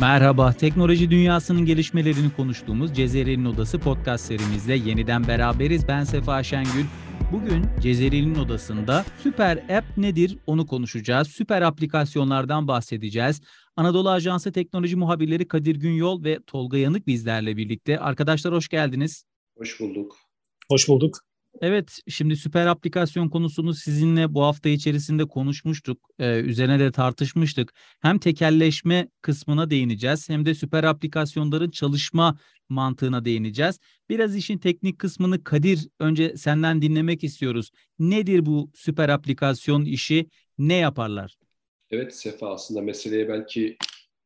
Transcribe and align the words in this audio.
Merhaba, 0.00 0.52
teknoloji 0.52 1.10
dünyasının 1.10 1.64
gelişmelerini 1.64 2.32
konuştuğumuz 2.36 2.94
Cezeri'nin 2.94 3.44
Odası 3.44 3.78
podcast 3.78 4.24
serimizde 4.24 4.74
yeniden 4.74 5.28
beraberiz. 5.28 5.88
Ben 5.88 6.04
Sefa 6.04 6.42
Şengül. 6.42 6.84
Bugün 7.32 7.64
Cezeri'nin 7.80 8.34
Odası'nda 8.34 9.04
süper 9.22 9.56
app 9.56 9.98
nedir 9.98 10.38
onu 10.46 10.66
konuşacağız. 10.66 11.28
Süper 11.28 11.62
aplikasyonlardan 11.62 12.68
bahsedeceğiz. 12.68 13.40
Anadolu 13.76 14.10
Ajansı 14.10 14.52
teknoloji 14.52 14.96
muhabirleri 14.96 15.48
Kadir 15.48 15.76
Günyol 15.76 16.24
ve 16.24 16.38
Tolga 16.46 16.78
Yanık 16.78 17.06
bizlerle 17.06 17.56
birlikte. 17.56 17.98
Arkadaşlar 17.98 18.54
hoş 18.54 18.68
geldiniz. 18.68 19.24
Hoş 19.58 19.80
bulduk. 19.80 20.16
Hoş 20.70 20.88
bulduk. 20.88 21.25
Evet, 21.60 21.98
şimdi 22.08 22.36
süper 22.36 22.66
aplikasyon 22.66 23.28
konusunu 23.28 23.74
sizinle 23.74 24.34
bu 24.34 24.42
hafta 24.42 24.68
içerisinde 24.68 25.24
konuşmuştuk. 25.24 26.08
Ee, 26.18 26.40
üzerine 26.40 26.78
de 26.78 26.92
tartışmıştık. 26.92 27.74
Hem 28.00 28.18
tekelleşme 28.18 29.08
kısmına 29.22 29.70
değineceğiz 29.70 30.28
hem 30.28 30.46
de 30.46 30.54
süper 30.54 30.84
aplikasyonların 30.84 31.70
çalışma 31.70 32.38
mantığına 32.68 33.24
değineceğiz. 33.24 33.80
Biraz 34.08 34.36
işin 34.36 34.58
teknik 34.58 34.98
kısmını 34.98 35.44
Kadir 35.44 35.88
önce 36.00 36.36
senden 36.36 36.82
dinlemek 36.82 37.24
istiyoruz. 37.24 37.70
Nedir 37.98 38.46
bu 38.46 38.70
süper 38.74 39.08
aplikasyon 39.08 39.84
işi? 39.84 40.26
Ne 40.58 40.74
yaparlar? 40.74 41.36
Evet 41.90 42.16
Sefa 42.16 42.52
aslında 42.52 42.80
meseleye 42.80 43.28
belki 43.28 43.76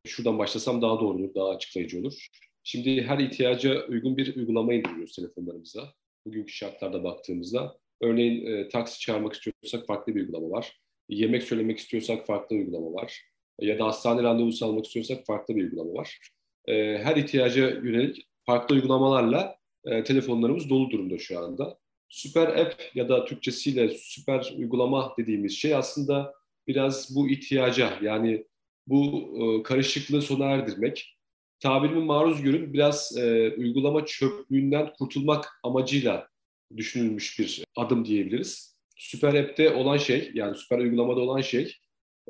şuradan 0.06 0.38
başlasam 0.38 0.82
daha 0.82 1.01
doğru 1.01 1.18
olur, 1.18 1.34
daha 1.34 1.48
açıklayıcı 1.48 1.98
olur. 1.98 2.26
Şimdi 2.62 3.02
her 3.02 3.18
ihtiyaca 3.18 3.87
uygun 3.87 4.16
bir 4.16 4.37
uygulama 4.37 4.74
indiriyoruz 4.74 5.16
telefonlarımıza 5.16 5.99
bugünkü 6.27 6.52
şartlarda 6.52 7.05
baktığımızda. 7.05 7.77
Örneğin 8.01 8.47
e, 8.47 8.69
taksi 8.69 9.01
çağırmak 9.01 9.33
istiyorsak 9.33 9.87
farklı 9.87 10.15
bir 10.15 10.20
uygulama 10.20 10.51
var. 10.51 10.80
Yemek 11.09 11.43
söylemek 11.43 11.79
istiyorsak 11.79 12.27
farklı 12.27 12.57
bir 12.57 12.60
uygulama 12.60 12.93
var. 12.93 13.23
Ya 13.60 13.79
da 13.79 13.87
hastane 13.87 14.23
randevusu 14.23 14.66
almak 14.66 14.87
istiyorsak 14.87 15.27
farklı 15.27 15.57
bir 15.57 15.62
uygulama 15.62 15.93
var. 15.93 16.18
E, 16.66 16.99
her 16.99 17.16
ihtiyaca 17.16 17.71
yönelik 17.71 18.29
farklı 18.46 18.74
uygulamalarla 18.74 19.57
e, 19.85 20.04
telefonlarımız 20.04 20.71
dolu 20.71 20.90
durumda 20.90 21.18
şu 21.18 21.38
anda. 21.38 21.79
Süper 22.09 22.49
app 22.49 22.82
ya 22.95 23.09
da 23.09 23.24
Türkçesiyle 23.24 23.88
süper 23.88 24.55
uygulama 24.59 25.15
dediğimiz 25.18 25.52
şey 25.52 25.74
aslında 25.74 26.34
biraz 26.66 27.16
bu 27.16 27.29
ihtiyaca 27.29 27.90
yani 28.02 28.46
bu 28.87 29.30
e, 29.40 29.62
karışıklığı 29.62 30.23
sona 30.23 30.45
erdirmek, 30.45 31.16
tabirimi 31.60 32.04
maruz 32.04 32.42
görün 32.42 32.72
biraz 32.72 33.16
e, 33.18 33.54
uygulama 33.58 34.04
çöplüğünden 34.04 34.92
kurtulmak 34.98 35.60
amacıyla 35.62 36.28
düşünülmüş 36.76 37.38
bir 37.38 37.64
adım 37.76 38.04
diyebiliriz. 38.04 38.76
Süper 38.96 39.34
App'te 39.34 39.74
olan 39.74 39.96
şey 39.96 40.30
yani 40.34 40.56
süper 40.56 40.78
uygulamada 40.78 41.20
olan 41.20 41.40
şey 41.40 41.76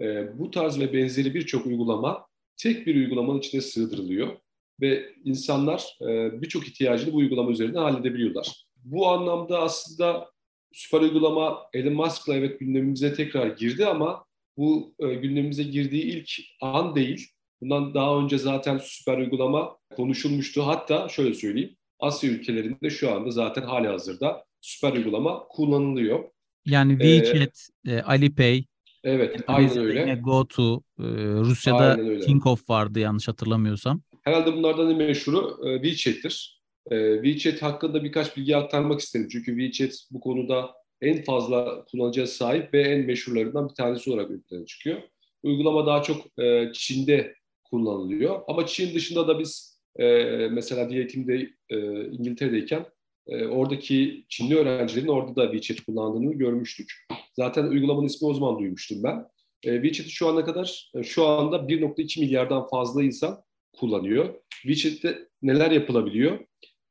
e, 0.01 0.39
bu 0.39 0.51
tarz 0.51 0.81
ve 0.81 0.93
benzeri 0.93 1.35
birçok 1.35 1.67
uygulama 1.67 2.27
tek 2.57 2.87
bir 2.87 2.97
uygulamanın 2.97 3.39
içine 3.39 3.61
sığdırılıyor 3.61 4.37
ve 4.81 5.15
insanlar 5.25 5.97
e, 6.03 6.43
birçok 6.43 6.69
ihtiyacını 6.69 7.13
bu 7.13 7.17
uygulama 7.17 7.51
üzerinden 7.51 7.83
halledebiliyorlar. 7.83 8.65
Bu 8.85 9.09
anlamda 9.09 9.61
aslında 9.61 10.31
süper 10.73 11.01
uygulama 11.01 11.59
Elon 11.73 11.93
Musk'la 11.93 12.35
evet 12.35 12.61
gündemimize 12.61 13.15
tekrar 13.15 13.47
girdi 13.47 13.87
ama 13.87 14.25
bu 14.57 14.95
e, 14.99 15.15
gündemimize 15.15 15.63
girdiği 15.63 16.03
ilk 16.03 16.31
an 16.61 16.95
değil. 16.95 17.29
Bundan 17.61 17.95
daha 17.95 18.19
önce 18.19 18.39
zaten 18.39 18.79
süper 18.79 19.19
uygulama 19.19 19.77
konuşulmuştu. 19.97 20.67
Hatta 20.67 21.09
şöyle 21.09 21.35
söyleyeyim, 21.35 21.77
Asya 21.99 22.31
ülkelerinde 22.31 22.91
şu 22.91 23.15
anda 23.15 23.31
zaten 23.31 23.63
hali 23.63 23.89
hazırda 23.89 24.45
süper 24.61 24.93
uygulama 24.93 25.45
kullanılıyor. 25.49 26.25
Yani 26.67 26.93
WeChat, 26.93 27.69
ee, 27.87 27.93
e, 27.93 28.03
Alipay, 28.03 28.65
Evet, 29.05 29.41
aynen 29.47 29.79
öyle. 29.79 30.15
GoTo, 30.15 30.83
e, 30.99 31.03
Rusya'da 31.41 32.21
Tinkoff 32.21 32.71
vardı 32.71 32.99
yanlış 32.99 33.29
hatırlamıyorsam. 33.29 34.03
Herhalde 34.25 34.53
bunlardan 34.57 34.91
en 34.91 34.97
meşhuru 34.97 35.69
e, 35.69 35.83
WeChat'tir. 35.83 36.61
E, 36.91 37.15
WeChat 37.25 37.63
hakkında 37.63 38.05
birkaç 38.05 38.37
bilgi 38.37 38.57
aktarmak 38.57 39.01
isterim. 39.01 39.29
Çünkü 39.33 39.61
WeChat 39.61 39.95
bu 40.11 40.21
konuda 40.21 40.71
en 41.01 41.23
fazla 41.23 41.85
kullanıcıya 41.85 42.27
sahip 42.27 42.75
ve 42.75 42.83
en 42.83 43.07
meşhurlarından 43.07 43.69
bir 43.69 43.75
tanesi 43.75 44.11
olarak 44.11 44.31
ön 44.51 44.65
çıkıyor. 44.65 45.03
Uygulama 45.43 45.87
daha 45.87 46.03
çok 46.03 46.39
e, 46.39 46.71
Çin'de 46.73 47.35
kullanılıyor. 47.71 48.41
Ama 48.49 48.67
Çin 48.67 48.95
dışında 48.95 49.29
da 49.29 49.39
biz 49.39 49.81
e, 49.97 50.05
mesela 50.51 50.91
diyetimde 50.91 51.51
e, 51.69 52.05
İngiltere'deyken 52.05 52.87
e, 53.27 53.47
oradaki 53.47 54.25
Çinli 54.29 54.57
öğrencilerin 54.57 55.09
orada 55.09 55.37
da 55.37 55.53
WeChat 55.53 55.87
kullandığını 55.87 56.33
görmüştük. 56.33 56.93
Zaten 57.33 57.65
uygulamanın 57.65 58.07
ismi 58.07 58.29
o 58.29 58.35
zaman 58.35 58.59
duymuştum 58.59 59.03
ben. 59.03 59.27
E, 59.65 59.75
WeChat'i 59.75 60.11
şu 60.11 60.29
ana 60.29 60.45
kadar 60.45 60.91
e, 60.95 61.03
şu 61.03 61.27
anda 61.27 61.57
1.2 61.57 62.21
milyardan 62.21 62.69
fazla 62.69 63.03
insan 63.03 63.43
kullanıyor. 63.77 64.35
WeChat'te 64.63 65.29
neler 65.43 65.71
yapılabiliyor? 65.71 66.39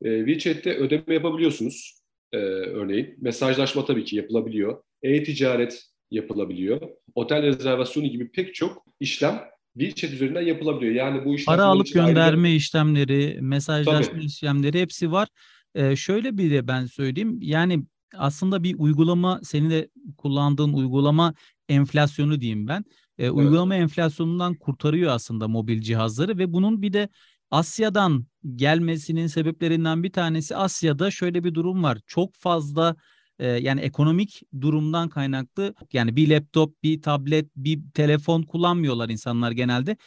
E, 0.01 0.25
WeChat'te 0.25 0.77
ödeme 0.77 1.13
yapabiliyorsunuz. 1.13 1.99
E, 2.33 2.37
örneğin 2.37 3.15
mesajlaşma 3.21 3.85
tabii 3.85 4.03
ki 4.03 4.15
yapılabiliyor. 4.15 4.83
E-ticaret 5.03 5.83
yapılabiliyor. 6.11 6.81
Otel 7.15 7.43
rezervasyonu 7.43 8.07
gibi 8.07 8.31
pek 8.31 8.55
çok 8.55 8.85
işlem 8.99 9.49
WeChat 9.73 10.13
üzerinden 10.13 10.41
yapılabiliyor. 10.41 10.93
Yani 10.93 11.25
bu 11.25 11.35
işler 11.35 11.55
para 11.55 11.65
alıp 11.65 11.93
gönderme 11.93 12.47
ayrıca... 12.47 12.55
işlemleri, 12.55 13.37
mesajlaşma 13.41 14.13
Tabii. 14.13 14.25
işlemleri 14.25 14.81
hepsi 14.81 15.11
var. 15.11 15.27
Ee, 15.75 15.95
şöyle 15.95 16.37
bir 16.37 16.51
de 16.51 16.67
ben 16.67 16.85
söyleyeyim. 16.85 17.39
Yani 17.41 17.83
aslında 18.15 18.63
bir 18.63 18.75
uygulama 18.77 19.39
senin 19.43 19.69
de 19.69 19.89
kullandığın 20.17 20.73
uygulama 20.73 21.33
enflasyonu 21.69 22.41
diyeyim 22.41 22.67
ben. 22.67 22.85
Ee, 23.17 23.23
evet. 23.23 23.31
Uygulama 23.31 23.75
enflasyonundan 23.75 24.53
kurtarıyor 24.53 25.11
aslında 25.11 25.47
mobil 25.47 25.81
cihazları 25.81 26.37
ve 26.37 26.53
bunun 26.53 26.81
bir 26.81 26.93
de 26.93 27.09
Asya'dan 27.51 28.25
gelmesinin 28.55 29.27
sebeplerinden 29.27 30.03
bir 30.03 30.11
tanesi 30.11 30.55
Asya'da 30.55 31.11
şöyle 31.11 31.43
bir 31.43 31.53
durum 31.53 31.83
var. 31.83 31.97
Çok 32.07 32.35
fazla 32.35 32.95
e, 33.39 33.47
yani 33.47 33.81
ekonomik 33.81 34.41
durumdan 34.61 35.09
kaynaklı 35.09 35.73
yani 35.93 36.15
bir 36.15 36.29
laptop, 36.29 36.83
bir 36.83 37.01
tablet, 37.01 37.47
bir 37.55 37.79
telefon 37.93 38.43
kullanmıyorlar 38.43 39.09
insanlar 39.09 39.51
genelde 39.51 39.97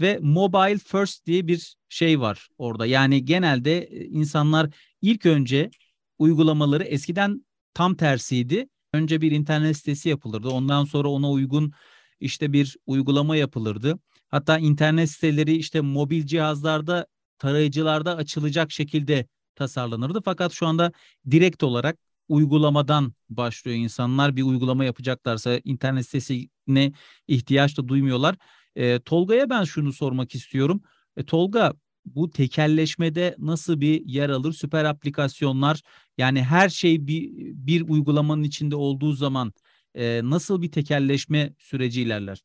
ve 0.00 0.18
mobile 0.22 0.78
first 0.78 1.26
diye 1.26 1.46
bir 1.46 1.76
şey 1.88 2.20
var 2.20 2.48
orada. 2.58 2.86
Yani 2.86 3.24
genelde 3.24 3.78
e, 3.78 4.04
insanlar 4.04 4.70
ilk 5.02 5.26
önce 5.26 5.70
uygulamaları 6.18 6.84
eskiden 6.84 7.46
tam 7.74 7.94
tersiydi. 7.94 8.68
Önce 8.92 9.20
bir 9.20 9.32
internet 9.32 9.76
sitesi 9.76 10.08
yapılırdı. 10.08 10.48
Ondan 10.48 10.84
sonra 10.84 11.08
ona 11.08 11.30
uygun 11.30 11.72
işte 12.20 12.52
bir 12.52 12.76
uygulama 12.86 13.36
yapılırdı. 13.36 13.98
Hatta 14.28 14.58
internet 14.58 15.10
siteleri 15.10 15.56
işte 15.56 15.80
mobil 15.80 16.26
cihazlarda, 16.26 17.06
tarayıcılarda 17.38 18.16
açılacak 18.16 18.72
şekilde 18.72 19.26
tasarlanırdı. 19.54 20.20
Fakat 20.24 20.52
şu 20.52 20.66
anda 20.66 20.92
direkt 21.30 21.62
olarak 21.62 21.98
uygulamadan 22.32 23.14
başlıyor 23.30 23.76
insanlar. 23.76 24.36
Bir 24.36 24.42
uygulama 24.42 24.84
yapacaklarsa 24.84 25.60
internet 25.64 26.04
sitesine 26.04 26.92
ihtiyaç 27.28 27.78
da 27.78 27.88
duymuyorlar. 27.88 28.36
E, 28.76 29.00
Tolga'ya 29.00 29.50
ben 29.50 29.64
şunu 29.64 29.92
sormak 29.92 30.34
istiyorum. 30.34 30.82
E, 31.16 31.24
Tolga 31.24 31.72
bu 32.04 32.30
tekelleşmede 32.30 33.34
nasıl 33.38 33.80
bir 33.80 34.06
yer 34.06 34.28
alır? 34.28 34.52
Süper 34.52 34.84
aplikasyonlar 34.84 35.82
yani 36.18 36.42
her 36.42 36.68
şey 36.68 37.06
bir, 37.06 37.30
bir 37.36 37.88
uygulamanın 37.88 38.42
içinde 38.42 38.76
olduğu 38.76 39.12
zaman 39.12 39.52
e, 39.94 40.20
nasıl 40.24 40.62
bir 40.62 40.72
tekelleşme 40.72 41.54
süreci 41.58 42.02
ilerler? 42.02 42.42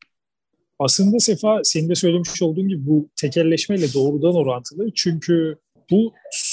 Aslında 0.78 1.18
Sefa 1.18 1.60
senin 1.64 1.88
de 1.88 1.94
söylemiş 1.94 2.42
olduğun 2.42 2.68
gibi 2.68 2.86
bu 2.86 3.10
tekelleşmeyle 3.16 3.94
doğrudan 3.94 4.34
orantılı. 4.34 4.90
Çünkü 4.94 5.58
bu 5.90 6.12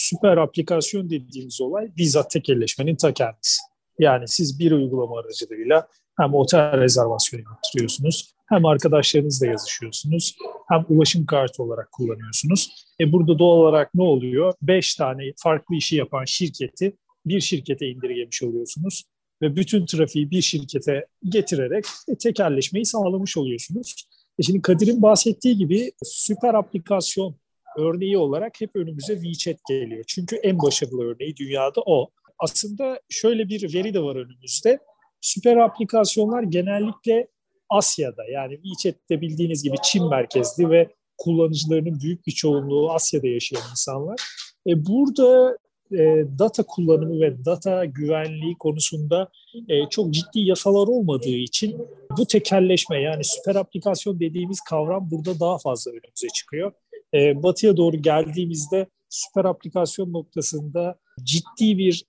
süper 0.10 0.38
aplikasyon 0.38 1.10
dediğimiz 1.10 1.62
olay 1.62 1.92
bizzat 1.98 2.32
tekelleşmenin 2.32 2.96
ta 2.96 3.14
kendisi. 3.14 3.62
Yani 4.00 4.28
siz 4.28 4.60
bir 4.60 4.72
uygulama 4.72 5.20
aracılığıyla 5.20 5.88
hem 6.20 6.34
otel 6.34 6.80
rezervasyonu 6.80 7.44
yaptırıyorsunuz, 7.44 8.34
hem 8.50 8.66
arkadaşlarınızla 8.66 9.48
yazışıyorsunuz, 9.48 10.36
hem 10.70 10.86
ulaşım 10.90 11.26
kartı 11.26 11.64
olarak 11.64 11.92
kullanıyorsunuz. 11.92 12.70
E 13.02 13.12
burada 13.12 13.40
doğal 13.40 13.58
olarak 13.58 13.96
ne 13.96 14.04
oluyor? 14.04 14.54
Beş 14.62 14.96
tane 14.96 15.24
farklı 15.38 15.76
işi 15.76 15.96
yapan 15.96 16.26
şirketi 16.26 16.96
bir 17.26 17.42
şirkete 17.42 17.88
indirgemiş 17.88 18.44
oluyorsunuz 18.44 19.04
ve 19.42 19.56
bütün 19.56 19.86
trafiği 19.86 20.32
bir 20.32 20.42
şirkete 20.42 21.06
getirerek 21.30 21.86
e, 22.08 22.16
tekelleşmeyi 22.16 22.86
sağlamış 22.86 23.38
oluyorsunuz. 23.38 24.08
E 24.40 24.44
şimdi 24.44 24.62
Kadir'in 24.62 25.02
bahsettiği 25.02 25.58
gibi 25.58 25.92
süper 26.04 26.54
aplikasyon 26.54 27.36
örneği 27.78 28.18
olarak 28.18 28.62
hep 28.62 28.76
önümüze 28.76 29.14
WeChat 29.14 29.58
geliyor. 29.70 30.04
Çünkü 30.08 30.36
en 30.36 30.60
başarılı 30.60 31.04
örneği 31.04 31.38
dünyada 31.38 31.82
o. 31.86 32.10
Aslında 32.40 33.00
şöyle 33.10 33.50
bir 33.50 33.74
veri 33.74 33.94
de 33.94 34.02
var 34.02 34.16
önümüzde. 34.16 34.80
Süper 35.22 35.58
aplikasyonlar 35.58 36.44
genellikle 36.44 37.28
Asya'da 37.70 38.24
yani 38.32 38.60
WeChat'te 38.64 39.22
bildiğiniz 39.22 39.64
gibi 39.64 39.76
Çin 39.84 40.10
merkezli 40.10 40.70
ve 40.70 40.90
kullanıcılarının 41.18 42.00
büyük 42.00 42.28
bir 42.28 42.32
çoğunluğu 42.32 42.92
Asya'da 42.92 43.28
yaşayan 43.28 43.62
insanlar. 43.72 44.22
E 44.68 44.86
burada 44.86 45.58
e, 45.92 46.26
data 46.40 46.64
kullanımı 46.64 47.22
ve 47.22 47.46
data 47.46 47.86
güvenliği 47.86 48.56
konusunda 48.60 49.30
e, 49.70 49.90
çok 49.90 50.14
ciddi 50.14 50.40
yasalar 50.40 50.88
olmadığı 50.88 51.30
için 51.30 51.88
bu 52.18 52.26
tekelleşme 52.26 53.02
yani 53.02 53.24
süper 53.24 53.56
aplikasyon 53.56 54.20
dediğimiz 54.20 54.62
kavram 54.62 55.12
burada 55.12 55.40
daha 55.40 55.58
fazla 55.58 55.92
önümüze 55.92 56.28
çıkıyor. 56.34 56.72
E, 57.16 57.44
batıya 57.44 57.78
doğru 57.78 57.98
geldiğimizde 57.98 58.88
süper 59.10 59.46
aplikasyon 59.46 60.14
noktasında 60.14 61.00
ciddi 61.24 61.78
bir 61.78 62.06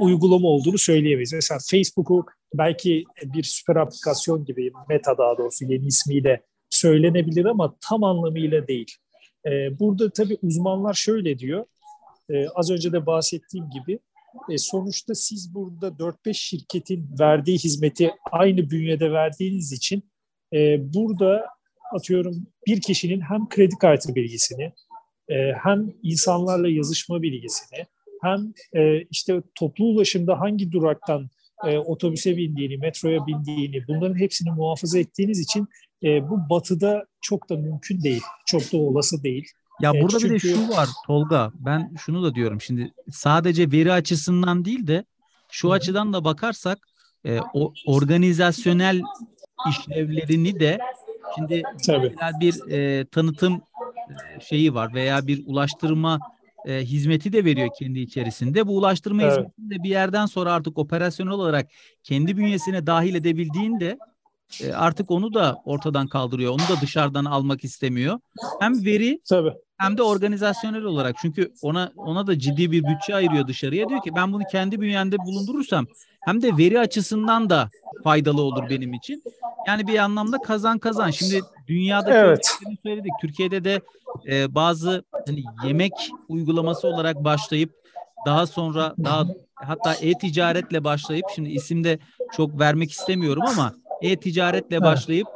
uygulama 0.00 0.48
olduğunu 0.48 0.78
söyleyemeyiz. 0.78 1.32
Mesela 1.32 1.58
Facebook'u 1.70 2.26
belki 2.54 3.04
bir 3.24 3.42
süper 3.42 3.76
aplikasyon 3.76 4.44
gibi, 4.44 4.72
Meta 4.88 5.18
daha 5.18 5.38
doğrusu 5.38 5.64
yeni 5.64 5.86
ismiyle 5.86 6.42
söylenebilir 6.70 7.44
ama 7.44 7.76
tam 7.88 8.04
anlamıyla 8.04 8.68
değil. 8.68 8.96
E, 9.46 9.78
burada 9.78 10.10
tabii 10.10 10.38
uzmanlar 10.42 10.94
şöyle 10.94 11.38
diyor, 11.38 11.64
e, 12.30 12.48
az 12.48 12.70
önce 12.70 12.92
de 12.92 13.06
bahsettiğim 13.06 13.70
gibi, 13.70 13.98
e, 14.50 14.58
sonuçta 14.58 15.14
siz 15.14 15.54
burada 15.54 15.98
4-5 15.98 16.34
şirketin 16.34 17.10
verdiği 17.20 17.58
hizmeti 17.58 18.10
aynı 18.32 18.70
bünyede 18.70 19.12
verdiğiniz 19.12 19.72
için 19.72 20.10
e, 20.54 20.92
burada 20.94 21.46
atıyorum 21.92 22.46
bir 22.66 22.80
kişinin 22.80 23.20
hem 23.20 23.48
kredi 23.48 23.78
kartı 23.78 24.14
bilgisini, 24.14 24.72
e, 25.28 25.34
hem 25.62 25.92
insanlarla 26.02 26.68
yazışma 26.68 27.22
bilgisini, 27.22 27.86
hem 28.22 28.52
e, 28.74 29.02
işte 29.02 29.42
toplu 29.54 29.84
ulaşımda 29.84 30.40
hangi 30.40 30.72
duraktan 30.72 31.30
e, 31.66 31.78
otobüse 31.78 32.36
bindiğini, 32.36 32.76
metroya 32.76 33.26
bindiğini 33.26 33.84
bunların 33.88 34.18
hepsini 34.18 34.50
muhafaza 34.50 34.98
ettiğiniz 34.98 35.40
için 35.40 35.68
e, 36.04 36.30
bu 36.30 36.38
batıda 36.50 37.06
çok 37.20 37.50
da 37.50 37.56
mümkün 37.56 38.02
değil. 38.02 38.22
Çok 38.46 38.72
da 38.72 38.76
olası 38.76 39.22
değil. 39.22 39.48
Ya 39.80 39.92
burada 40.02 40.18
çünkü... 40.18 40.34
bir 40.34 40.42
de 40.42 40.54
şu 40.54 40.68
var 40.68 40.88
Tolga. 41.06 41.52
Ben 41.54 41.94
şunu 41.98 42.22
da 42.22 42.34
diyorum 42.34 42.60
şimdi 42.60 42.92
sadece 43.10 43.72
veri 43.72 43.92
açısından 43.92 44.64
değil 44.64 44.86
de 44.86 45.04
şu 45.50 45.72
açıdan 45.72 46.12
da 46.12 46.24
bakarsak 46.24 46.78
e, 47.24 47.38
o 47.54 47.72
organizasyonel 47.86 49.02
işlevlerini 49.70 50.60
de 50.60 50.78
şimdi 51.34 51.62
Tabii. 51.86 52.14
bir 52.40 52.70
e, 52.70 53.04
tanıtım 53.04 53.62
şeyi 54.40 54.74
var 54.74 54.94
veya 54.94 55.26
bir 55.26 55.42
ulaştırma 55.46 56.20
e, 56.66 56.84
hizmeti 56.84 57.32
de 57.32 57.44
veriyor 57.44 57.68
kendi 57.78 58.00
içerisinde. 58.00 58.66
Bu 58.66 58.76
ulaştırma 58.76 59.22
evet. 59.22 59.32
hizmetini 59.32 59.70
de 59.70 59.82
bir 59.82 59.88
yerden 59.88 60.26
sonra 60.26 60.52
artık 60.52 60.78
operasyonel 60.78 61.32
olarak 61.32 61.70
kendi 62.02 62.36
bünyesine 62.36 62.86
dahil 62.86 63.14
edebildiğinde 63.14 63.98
e, 64.62 64.72
artık 64.72 65.10
onu 65.10 65.34
da 65.34 65.56
ortadan 65.64 66.06
kaldırıyor. 66.06 66.52
Onu 66.52 66.76
da 66.76 66.80
dışarıdan 66.82 67.24
almak 67.24 67.64
istemiyor. 67.64 68.20
Hem 68.60 68.84
veri 68.84 69.20
Tabii. 69.28 69.52
Hem 69.80 69.98
de 69.98 70.02
organizasyonel 70.02 70.82
olarak. 70.82 71.16
Çünkü 71.22 71.52
ona 71.62 71.92
ona 71.96 72.26
da 72.26 72.38
ciddi 72.38 72.72
bir 72.72 72.84
bütçe 72.84 73.14
ayırıyor 73.14 73.46
dışarıya. 73.46 73.88
Diyor 73.88 74.02
ki 74.02 74.10
ben 74.16 74.32
bunu 74.32 74.42
kendi 74.52 74.80
bünyemde 74.80 75.18
bulundurursam 75.18 75.86
hem 76.20 76.42
de 76.42 76.56
veri 76.56 76.80
açısından 76.80 77.50
da 77.50 77.70
faydalı 78.04 78.42
olur 78.42 78.70
benim 78.70 78.94
için. 78.94 79.22
Yani 79.66 79.86
bir 79.86 79.98
anlamda 79.98 80.38
kazan 80.38 80.78
kazan. 80.78 81.10
Şimdi 81.10 81.40
dünyada 81.66 82.14
evet. 82.14 82.58
söyledik. 82.82 83.12
Türkiye'de 83.20 83.64
de 83.64 83.80
e, 84.26 84.54
bazı 84.54 85.04
hani 85.26 85.44
yemek 85.66 85.92
uygulaması 86.28 86.88
olarak 86.88 87.24
başlayıp 87.24 87.74
daha 88.26 88.46
sonra 88.46 88.94
daha 89.04 89.26
hatta 89.54 89.94
e-ticaretle 89.94 90.84
başlayıp 90.84 91.24
şimdi 91.34 91.48
isimde 91.48 91.98
çok 92.36 92.60
vermek 92.60 92.90
istemiyorum 92.90 93.42
ama 93.46 93.74
e-ticaretle 94.02 94.82
başlayıp 94.82 95.28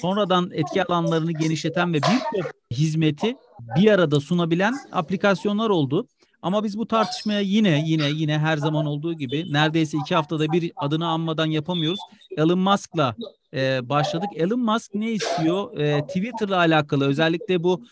sonradan 0.00 0.50
etki 0.52 0.84
alanlarını 0.84 1.32
genişleten 1.32 1.92
ve 1.92 1.96
birçok 1.96 2.52
hizmeti 2.70 3.36
bir 3.76 3.90
arada 3.90 4.20
sunabilen 4.20 4.74
aplikasyonlar 4.92 5.70
oldu. 5.70 6.06
Ama 6.42 6.64
biz 6.64 6.78
bu 6.78 6.86
tartışmaya 6.86 7.40
yine 7.40 7.82
yine 7.86 8.10
yine 8.10 8.38
her 8.38 8.56
zaman 8.56 8.86
olduğu 8.86 9.14
gibi 9.14 9.52
neredeyse 9.52 9.98
iki 9.98 10.14
haftada 10.14 10.52
bir 10.52 10.72
adını 10.76 11.08
anmadan 11.08 11.46
yapamıyoruz. 11.46 12.00
Elon 12.36 12.58
Musk'la 12.58 13.16
e, 13.54 13.88
başladık. 13.88 14.28
Elon 14.36 14.60
Musk 14.60 14.94
ne 14.94 15.12
istiyor? 15.12 15.78
E, 15.78 16.06
Twitter'la 16.06 16.56
alakalı 16.56 17.08
özellikle 17.08 17.62
bu 17.62 17.84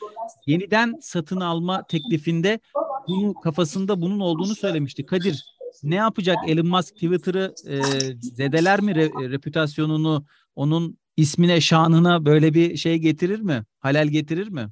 yeniden 0.47 0.99
satın 1.03 1.41
alma 1.41 1.83
teklifinde 1.83 2.61
bunu 3.09 3.35
kafasında 3.35 4.01
bunun 4.01 4.21
olduğunu 4.21 4.55
söylemişti. 4.55 5.07
Kadir 5.07 5.45
ne 5.85 5.95
yapacak 5.95 6.37
Elon 6.49 6.67
Musk 6.67 6.95
Twitter'ı 6.95 7.55
e, 7.69 7.83
zedeler 8.21 8.81
mi 8.81 8.95
re, 8.95 9.31
reputasyonunu 9.31 10.27
onun 10.55 10.99
ismine 11.17 11.61
şanına 11.61 12.25
böyle 12.25 12.55
bir 12.55 12.77
şey 12.77 12.99
getirir 12.99 13.41
mi? 13.41 13.65
Halel 13.79 14.09
getirir 14.09 14.49
mi? 14.49 14.71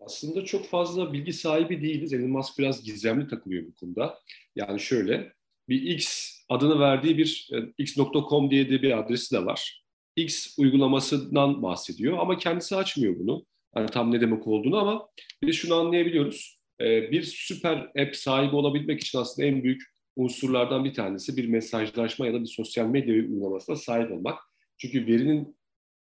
Aslında 0.00 0.44
çok 0.44 0.66
fazla 0.66 1.12
bilgi 1.12 1.32
sahibi 1.32 1.82
değiliz. 1.82 2.12
Elon 2.12 2.30
Musk 2.30 2.58
biraz 2.58 2.82
gizemli 2.84 3.28
takılıyor 3.28 3.66
bu 3.66 3.74
konuda. 3.74 4.18
Yani 4.56 4.80
şöyle 4.80 5.32
bir 5.68 5.82
X 5.82 6.32
adını 6.48 6.80
verdiği 6.80 7.18
bir 7.18 7.48
e, 7.52 7.56
x.com 7.78 8.50
diye 8.50 8.70
de 8.70 8.82
bir 8.82 8.98
adresi 8.98 9.34
de 9.34 9.46
var. 9.46 9.84
X 10.16 10.58
uygulamasından 10.58 11.62
bahsediyor 11.62 12.18
ama 12.18 12.38
kendisi 12.38 12.76
açmıyor 12.76 13.18
bunu. 13.18 13.46
Yani 13.76 13.90
tam 13.90 14.12
ne 14.12 14.20
demek 14.20 14.46
olduğunu 14.46 14.78
ama 14.78 15.08
biz 15.42 15.56
şunu 15.56 15.74
anlayabiliyoruz. 15.74 16.58
E, 16.80 17.10
bir 17.10 17.22
süper 17.22 17.76
app 17.76 18.16
sahibi 18.16 18.56
olabilmek 18.56 19.00
için 19.00 19.18
aslında 19.18 19.48
en 19.48 19.62
büyük 19.62 19.82
unsurlardan 20.18 20.84
bir 20.84 20.94
tanesi 20.94 21.36
bir 21.36 21.48
mesajlaşma 21.48 22.26
ya 22.26 22.34
da 22.34 22.40
bir 22.40 22.46
sosyal 22.46 22.86
medya 22.86 23.14
uygulamasına 23.14 23.76
sahip 23.76 24.12
olmak. 24.12 24.38
Çünkü 24.78 25.06
verinin 25.06 25.56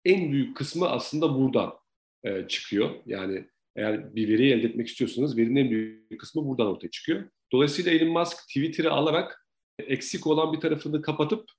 en 0.05 0.31
büyük 0.31 0.57
kısmı 0.57 0.89
aslında 0.89 1.35
buradan 1.35 1.73
e, 2.23 2.47
çıkıyor. 2.47 2.89
Yani 3.05 3.45
eğer 3.75 4.15
bir 4.15 4.27
veri 4.29 4.51
elde 4.51 4.67
etmek 4.67 4.87
istiyorsanız 4.87 5.37
verinin 5.37 5.55
en 5.55 5.69
büyük 5.69 6.19
kısmı 6.19 6.45
buradan 6.45 6.67
ortaya 6.67 6.89
çıkıyor. 6.89 7.29
Dolayısıyla 7.51 7.91
Elon 7.91 8.19
Musk 8.19 8.37
Twitter'ı 8.37 8.91
alarak 8.91 9.47
eksik 9.79 10.27
olan 10.27 10.53
bir 10.53 10.59
tarafını 10.59 11.01
kapatıp 11.01 11.49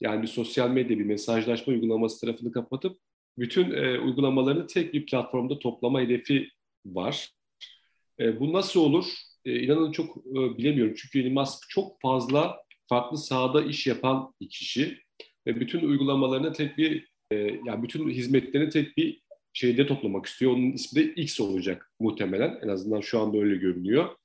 yani 0.00 0.22
bir 0.22 0.26
sosyal 0.26 0.70
medya, 0.70 0.98
bir 0.98 1.04
mesajlaşma 1.04 1.72
uygulaması 1.72 2.26
tarafını 2.26 2.52
kapatıp 2.52 2.98
bütün 3.38 3.70
e, 3.70 3.98
uygulamalarını 3.98 4.66
tek 4.66 4.94
bir 4.94 5.06
platformda 5.06 5.58
toplama 5.58 6.00
hedefi 6.00 6.48
var. 6.86 7.30
E, 8.20 8.40
bu 8.40 8.52
nasıl 8.52 8.80
olur? 8.80 9.04
E, 9.44 9.60
inanın 9.60 9.92
çok 9.92 10.16
e, 10.16 10.58
bilemiyorum. 10.58 10.94
Çünkü 10.96 11.20
Elon 11.20 11.32
Musk 11.32 11.68
çok 11.68 12.00
fazla 12.00 12.56
farklı 12.88 13.18
sahada 13.18 13.62
iş 13.62 13.86
yapan 13.86 14.34
bir 14.40 14.48
kişi 14.48 14.98
ve 15.46 15.60
bütün 15.60 15.80
uygulamalarını 15.80 16.52
tek 16.52 16.78
bir 16.78 17.08
e, 17.30 17.36
yani 17.36 17.82
bütün 17.82 18.10
hizmetlerini 18.10 18.70
tek 18.70 18.96
bir 18.96 19.22
şeyde 19.52 19.86
toplamak 19.86 20.26
istiyor. 20.26 20.52
Onun 20.52 20.72
ismi 20.72 21.02
de 21.02 21.14
X 21.14 21.40
olacak 21.40 21.92
muhtemelen. 22.00 22.58
En 22.62 22.68
azından 22.68 23.00
şu 23.00 23.20
anda 23.20 23.38
öyle 23.38 23.56
görünüyor. 23.56 24.16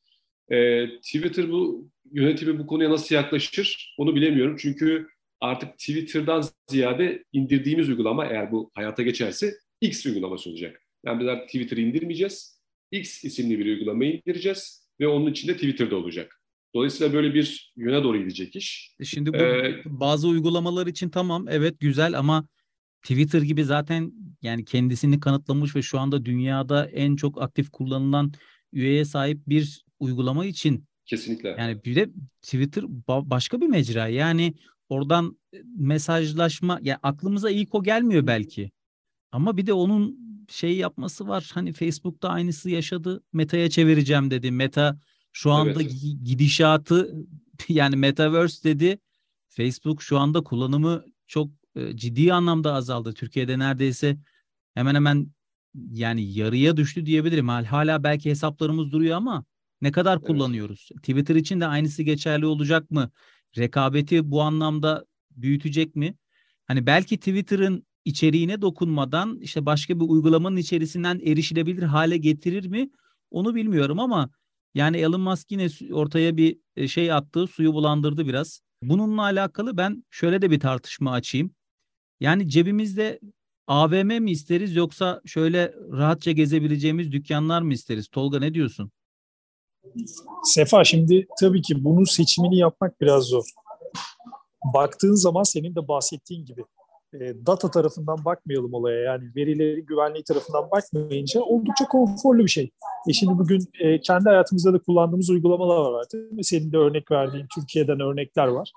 Twitter 1.01 1.51
bu 1.51 1.89
yönetimi 2.11 2.59
bu 2.59 2.67
konuya 2.67 2.89
nasıl 2.89 3.15
yaklaşır 3.15 3.95
onu 3.97 4.15
bilemiyorum. 4.15 4.55
Çünkü 4.59 5.07
artık 5.41 5.77
Twitter'dan 5.77 6.43
ziyade 6.67 7.23
indirdiğimiz 7.33 7.89
uygulama 7.89 8.25
eğer 8.25 8.51
bu 8.51 8.71
hayata 8.73 9.03
geçerse 9.03 9.53
X 9.81 10.05
uygulaması 10.05 10.49
olacak. 10.49 10.81
Yani 11.05 11.19
biz 11.19 11.27
artık 11.27 11.45
Twitter'ı 11.45 11.81
indirmeyeceğiz. 11.81 12.59
X 12.91 13.23
isimli 13.23 13.59
bir 13.59 13.65
uygulamayı 13.65 14.13
indireceğiz 14.13 14.78
ve 14.99 15.07
onun 15.07 15.31
içinde 15.31 15.53
Twitter'da 15.53 15.95
olacak. 15.95 16.41
Dolayısıyla 16.75 17.13
böyle 17.13 17.33
bir 17.33 17.73
yöne 17.75 18.03
doğru 18.03 18.17
gidecek 18.17 18.55
iş. 18.55 18.95
E 18.99 19.05
şimdi 19.05 19.33
bu 19.33 19.37
ee, 19.37 19.81
bazı 19.85 20.27
uygulamalar 20.27 20.87
için 20.87 21.09
tamam 21.09 21.45
evet 21.49 21.79
güzel 21.79 22.19
ama 22.19 22.47
Twitter 23.01 23.41
gibi 23.41 23.63
zaten 23.63 24.13
yani 24.41 24.65
kendisini 24.65 25.19
kanıtlamış 25.19 25.75
ve 25.75 25.81
şu 25.81 25.99
anda 25.99 26.25
dünyada 26.25 26.85
en 26.85 27.15
çok 27.15 27.41
aktif 27.41 27.69
kullanılan 27.69 28.33
üyeye 28.73 29.05
sahip 29.05 29.39
bir 29.47 29.83
uygulama 29.99 30.45
için 30.45 30.85
kesinlikle. 31.05 31.49
Yani 31.49 31.83
bir 31.85 31.95
de 31.95 32.09
Twitter 32.41 32.83
başka 33.07 33.61
bir 33.61 33.67
mecra. 33.67 34.07
Yani 34.07 34.53
oradan 34.89 35.39
mesajlaşma 35.77 36.79
ya 36.81 36.99
aklımıza 37.03 37.49
ilk 37.49 37.75
o 37.75 37.83
gelmiyor 37.83 38.27
belki. 38.27 38.71
Ama 39.31 39.57
bir 39.57 39.65
de 39.65 39.73
onun 39.73 40.28
şey 40.49 40.77
yapması 40.77 41.27
var. 41.27 41.51
Hani 41.53 41.73
Facebook'ta 41.73 42.29
aynısı 42.29 42.69
yaşadı. 42.69 43.23
Meta'ya 43.33 43.69
çevireceğim 43.69 44.31
dedi. 44.31 44.51
Meta 44.51 44.99
şu 45.31 45.51
anda 45.51 45.81
evet. 45.81 45.95
gidişatı 46.23 47.15
yani 47.69 47.95
metaverse 47.95 48.69
dedi. 48.69 48.99
Facebook 49.47 50.01
şu 50.01 50.19
anda 50.19 50.41
kullanımı 50.41 51.05
çok 51.27 51.51
e, 51.75 51.97
ciddi 51.97 52.33
anlamda 52.33 52.73
azaldı. 52.73 53.13
Türkiye'de 53.13 53.59
neredeyse 53.59 54.17
hemen 54.73 54.95
hemen 54.95 55.27
yani 55.91 56.33
yarıya 56.33 56.77
düştü 56.77 57.05
diyebilirim. 57.05 57.47
Hala 57.47 58.03
belki 58.03 58.29
hesaplarımız 58.29 58.91
duruyor 58.91 59.17
ama 59.17 59.45
ne 59.81 59.91
kadar 59.91 60.17
evet. 60.17 60.27
kullanıyoruz? 60.27 60.89
Twitter 60.97 61.35
için 61.35 61.59
de 61.59 61.65
aynısı 61.65 62.03
geçerli 62.03 62.45
olacak 62.45 62.91
mı? 62.91 63.11
Rekabeti 63.57 64.31
bu 64.31 64.41
anlamda 64.41 65.05
büyütecek 65.31 65.95
mi? 65.95 66.15
Hani 66.65 66.85
belki 66.85 67.17
Twitter'ın 67.17 67.87
içeriğine 68.05 68.61
dokunmadan 68.61 69.39
işte 69.41 69.65
başka 69.65 69.99
bir 69.99 70.05
uygulamanın 70.05 70.57
içerisinden 70.57 71.19
erişilebilir 71.19 71.83
hale 71.83 72.17
getirir 72.17 72.65
mi? 72.67 72.89
Onu 73.31 73.55
bilmiyorum 73.55 73.99
ama 73.99 74.29
yani 74.75 74.97
Elon 74.97 75.21
Musk 75.21 75.51
yine 75.51 75.67
ortaya 75.93 76.37
bir 76.37 76.59
e, 76.75 76.87
şey 76.87 77.11
attı, 77.11 77.47
suyu 77.47 77.73
bulandırdı 77.73 78.27
biraz. 78.27 78.61
Bununla 78.83 79.21
alakalı 79.21 79.77
ben 79.77 80.03
şöyle 80.09 80.41
de 80.41 80.51
bir 80.51 80.59
tartışma 80.59 81.11
açayım. 81.11 81.51
Yani 82.19 82.49
cebimizde 82.49 83.19
AVM 83.67 84.19
mi 84.19 84.31
isteriz 84.31 84.75
yoksa 84.75 85.21
şöyle 85.25 85.73
rahatça 85.91 86.31
gezebileceğimiz 86.31 87.11
dükkanlar 87.11 87.61
mı 87.61 87.73
isteriz? 87.73 88.07
Tolga 88.07 88.39
ne 88.39 88.53
diyorsun? 88.53 88.91
Sefa 90.43 90.83
şimdi 90.83 91.27
tabii 91.39 91.61
ki 91.61 91.83
bunun 91.83 92.03
seçimini 92.03 92.57
yapmak 92.57 93.01
biraz 93.01 93.23
zor. 93.23 93.43
Baktığın 94.73 95.15
zaman 95.15 95.43
senin 95.43 95.75
de 95.75 95.87
bahsettiğin 95.87 96.45
gibi 96.45 96.63
e, 97.13 97.45
data 97.45 97.71
tarafından 97.71 98.25
bakmayalım 98.25 98.73
olaya 98.73 99.01
yani 99.01 99.23
verilerin 99.35 99.85
güvenliği 99.85 100.23
tarafından 100.23 100.71
bakmayınca 100.71 101.41
oldukça 101.41 101.87
konforlu 101.87 102.43
bir 102.43 102.49
şey. 102.49 102.69
E 103.09 103.13
şimdi 103.13 103.37
bugün 103.37 103.65
e, 103.79 104.01
kendi 104.01 104.29
hayatımızda 104.29 104.73
da 104.73 104.79
kullandığımız 104.79 105.29
uygulamalar 105.29 105.91
var 105.91 106.05
mi? 106.31 106.43
Senin 106.43 106.71
de 106.71 106.77
örnek 106.77 107.11
verdiğin 107.11 107.45
Türkiye'den 107.55 107.99
örnekler 107.99 108.47
var. 108.47 108.71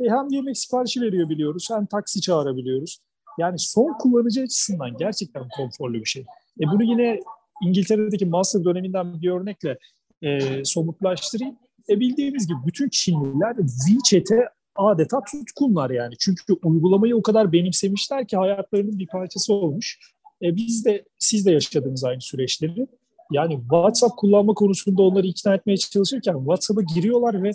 E, 0.00 0.04
hem 0.10 0.28
yemek 0.30 0.58
siparişi 0.58 1.00
veriyor 1.00 1.28
biliyoruz 1.28 1.68
hem 1.70 1.86
taksi 1.86 2.20
çağırabiliyoruz. 2.20 2.98
Yani 3.38 3.58
son 3.58 3.98
kullanıcı 3.98 4.42
açısından 4.42 4.96
gerçekten 4.96 5.48
konforlu 5.56 5.94
bir 5.94 6.04
şey. 6.04 6.22
E 6.60 6.64
bunu 6.66 6.82
yine 6.82 7.20
İngiltere'deki 7.62 8.26
master 8.26 8.64
döneminden 8.64 9.22
bir 9.22 9.30
örnekle 9.30 9.78
e, 10.22 10.64
somutlaştırayım. 10.64 11.56
E 11.88 12.00
bildiğimiz 12.00 12.46
gibi 12.46 12.58
bütün 12.66 12.88
Çinliler 12.88 13.56
WeChat'e 13.56 14.48
adeta 14.78 15.20
tutkunlar 15.30 15.90
yani. 15.90 16.14
Çünkü 16.18 16.42
uygulamayı 16.64 17.16
o 17.16 17.22
kadar 17.22 17.52
benimsemişler 17.52 18.26
ki 18.26 18.36
hayatlarının 18.36 18.98
bir 18.98 19.06
parçası 19.06 19.54
olmuş. 19.54 19.98
E 20.42 20.56
biz 20.56 20.84
de 20.84 21.04
siz 21.18 21.46
de 21.46 21.50
yaşadığınız 21.50 22.04
aynı 22.04 22.20
süreçleri. 22.20 22.86
Yani 23.32 23.60
WhatsApp 23.60 24.16
kullanma 24.16 24.54
konusunda 24.54 25.02
onları 25.02 25.26
ikna 25.26 25.54
etmeye 25.54 25.76
çalışırken 25.76 26.38
WhatsApp'a 26.38 26.82
giriyorlar 26.94 27.42
ve 27.42 27.50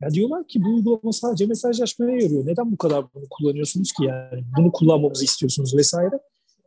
ya 0.00 0.10
diyorlar 0.10 0.48
ki 0.48 0.62
bu 0.62 0.74
uygulama 0.74 1.12
sadece 1.12 1.46
mesajlaşmaya 1.46 2.12
yarıyor. 2.12 2.46
Neden 2.46 2.72
bu 2.72 2.76
kadar 2.76 3.04
bunu 3.14 3.24
kullanıyorsunuz 3.30 3.92
ki 3.92 4.04
yani? 4.04 4.44
Bunu 4.58 4.72
kullanmamızı 4.72 5.24
istiyorsunuz 5.24 5.76
vesaire. 5.76 6.18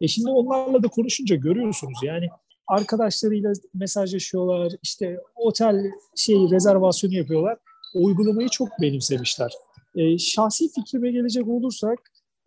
E 0.02 0.08
şimdi 0.08 0.30
onlarla 0.30 0.84
da 0.84 0.88
konuşunca 0.88 1.36
görüyorsunuz 1.36 1.98
yani 2.04 2.28
arkadaşlarıyla 2.68 3.54
mesajlaşıyorlar. 3.74 4.74
işte 4.84 5.18
otel 5.36 5.86
şey 6.16 6.36
rezervasyonu 6.36 7.14
yapıyorlar. 7.14 7.58
O 7.96 8.04
uygulamayı 8.04 8.50
çok 8.50 8.70
benimsemişler. 8.82 9.52
E, 10.00 10.18
şahsi 10.18 10.72
fikrime 10.72 11.12
gelecek 11.12 11.48
olursak 11.48 12.00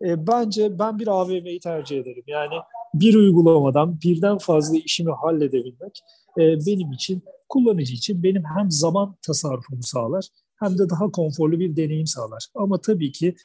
e, 0.05 0.27
bence 0.27 0.79
ben 0.79 0.99
bir 0.99 1.07
AVM'yi 1.07 1.59
tercih 1.59 1.97
ederim. 1.97 2.23
Yani 2.27 2.55
bir 2.93 3.15
uygulamadan 3.15 3.99
birden 4.01 4.37
fazla 4.37 4.77
işimi 4.77 5.11
halledebilmek 5.11 5.99
e, 6.37 6.41
benim 6.41 6.91
için, 6.91 7.23
kullanıcı 7.49 7.93
için 7.93 8.23
benim 8.23 8.43
hem 8.57 8.71
zaman 8.71 9.15
tasarrufumu 9.21 9.83
sağlar 9.83 10.27
hem 10.59 10.77
de 10.77 10.89
daha 10.89 11.11
konforlu 11.11 11.59
bir 11.59 11.75
deneyim 11.75 12.07
sağlar. 12.07 12.47
Ama 12.55 12.81
tabii 12.81 13.11
ki 13.11 13.35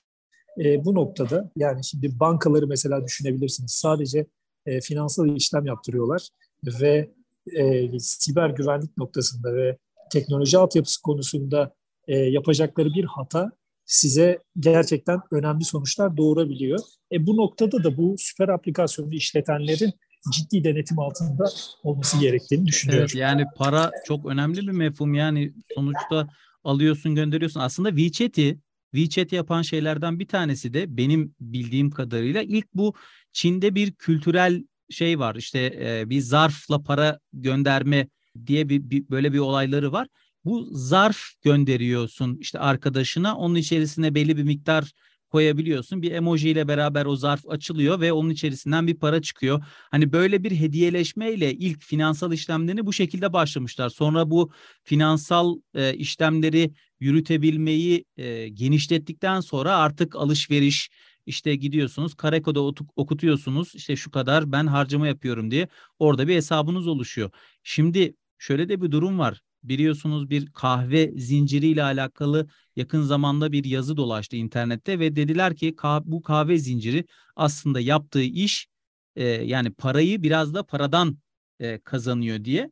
e, 0.64 0.84
bu 0.84 0.94
noktada 0.94 1.50
yani 1.56 1.84
şimdi 1.84 2.20
bankaları 2.20 2.66
mesela 2.66 3.04
düşünebilirsiniz. 3.04 3.72
Sadece 3.72 4.26
e, 4.66 4.80
finansal 4.80 5.36
işlem 5.36 5.66
yaptırıyorlar 5.66 6.28
ve 6.64 7.10
e, 7.56 7.88
siber 7.98 8.50
güvenlik 8.50 8.98
noktasında 8.98 9.54
ve 9.54 9.78
teknoloji 10.12 10.58
altyapısı 10.58 11.02
konusunda 11.02 11.74
e, 12.08 12.16
yapacakları 12.16 12.88
bir 12.94 13.04
hata 13.04 13.52
size 13.88 14.38
gerçekten 14.58 15.20
önemli 15.30 15.64
sonuçlar 15.64 16.16
doğurabiliyor. 16.16 16.80
E, 17.12 17.26
bu 17.26 17.36
noktada 17.36 17.84
da 17.84 17.96
bu 17.96 18.14
süper 18.18 18.48
aplikasyonu 18.48 19.14
işletenlerin 19.14 19.92
ciddi 20.32 20.64
denetim 20.64 20.98
altında 20.98 21.44
olması 21.82 22.20
gerektiğini 22.20 22.66
düşünüyorum. 22.66 23.06
Evet, 23.10 23.14
yani 23.14 23.44
para 23.56 23.90
çok 24.06 24.26
önemli 24.26 24.56
bir 24.56 24.72
mefhum. 24.72 25.14
Yani 25.14 25.52
sonuçta 25.74 26.28
alıyorsun 26.64 27.14
gönderiyorsun. 27.14 27.60
Aslında 27.60 27.96
WeChat'i 27.96 28.58
WeChat 28.94 29.32
yapan 29.32 29.62
şeylerden 29.62 30.18
bir 30.18 30.28
tanesi 30.28 30.74
de 30.74 30.96
benim 30.96 31.34
bildiğim 31.40 31.90
kadarıyla 31.90 32.42
ilk 32.42 32.74
bu 32.74 32.94
Çin'de 33.32 33.74
bir 33.74 33.92
kültürel 33.92 34.64
şey 34.90 35.18
var. 35.18 35.34
İşte 35.34 35.78
e, 35.80 36.10
bir 36.10 36.20
zarfla 36.20 36.82
para 36.82 37.18
gönderme 37.32 38.08
diye 38.46 38.68
bir, 38.68 38.90
bir 38.90 39.08
böyle 39.10 39.32
bir 39.32 39.38
olayları 39.38 39.92
var. 39.92 40.08
Bu 40.44 40.68
zarf 40.72 41.18
gönderiyorsun 41.42 42.36
işte 42.40 42.58
arkadaşına. 42.58 43.36
Onun 43.36 43.54
içerisine 43.54 44.14
belli 44.14 44.36
bir 44.36 44.42
miktar 44.42 44.92
koyabiliyorsun. 45.30 46.02
Bir 46.02 46.12
emoji 46.12 46.50
ile 46.50 46.68
beraber 46.68 47.06
o 47.06 47.16
zarf 47.16 47.48
açılıyor 47.48 48.00
ve 48.00 48.12
onun 48.12 48.30
içerisinden 48.30 48.86
bir 48.86 48.94
para 48.94 49.22
çıkıyor. 49.22 49.64
Hani 49.90 50.12
böyle 50.12 50.44
bir 50.44 50.50
hediyeleşmeyle 50.50 51.54
ilk 51.54 51.82
finansal 51.82 52.32
işlemlerini 52.32 52.86
bu 52.86 52.92
şekilde 52.92 53.32
başlamışlar. 53.32 53.88
Sonra 53.88 54.30
bu 54.30 54.50
finansal 54.84 55.56
e, 55.74 55.94
işlemleri 55.94 56.72
yürütebilmeyi 57.00 58.04
e, 58.16 58.48
genişlettikten 58.48 59.40
sonra 59.40 59.76
artık 59.76 60.16
alışveriş 60.16 60.90
işte 61.26 61.54
gidiyorsunuz 61.54 62.14
Kareko'da 62.14 62.60
okutuyorsunuz 62.96 63.74
işte 63.74 63.96
şu 63.96 64.10
kadar 64.10 64.52
ben 64.52 64.66
harcama 64.66 65.06
yapıyorum 65.06 65.50
diye 65.50 65.68
orada 65.98 66.28
bir 66.28 66.34
hesabınız 66.34 66.86
oluşuyor. 66.86 67.30
Şimdi 67.62 68.14
şöyle 68.38 68.68
de 68.68 68.82
bir 68.82 68.90
durum 68.90 69.18
var 69.18 69.40
biliyorsunuz 69.62 70.30
bir 70.30 70.46
kahve 70.46 71.12
zinciriyle 71.16 71.82
alakalı 71.82 72.48
yakın 72.76 73.02
zamanda 73.02 73.52
bir 73.52 73.64
yazı 73.64 73.96
dolaştı 73.96 74.36
internette 74.36 74.98
ve 74.98 75.16
dediler 75.16 75.56
ki 75.56 75.76
bu 76.04 76.22
kahve 76.22 76.58
zinciri 76.58 77.04
aslında 77.36 77.80
yaptığı 77.80 78.22
iş 78.22 78.68
e, 79.16 79.24
yani 79.24 79.70
parayı 79.70 80.22
biraz 80.22 80.54
da 80.54 80.62
paradan 80.62 81.18
e, 81.60 81.78
kazanıyor 81.78 82.44
diye. 82.44 82.70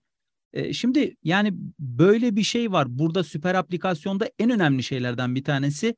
E, 0.52 0.73
şimdi 0.73 1.16
yani 1.23 1.52
böyle 1.78 2.37
bir 2.37 2.43
şey 2.43 2.73
var. 2.73 2.99
Burada 2.99 3.25
süper 3.25 3.55
aplikasyonda 3.55 4.31
en 4.38 4.50
önemli 4.50 4.83
şeylerden 4.83 5.35
bir 5.35 5.45
tanesi 5.45 5.97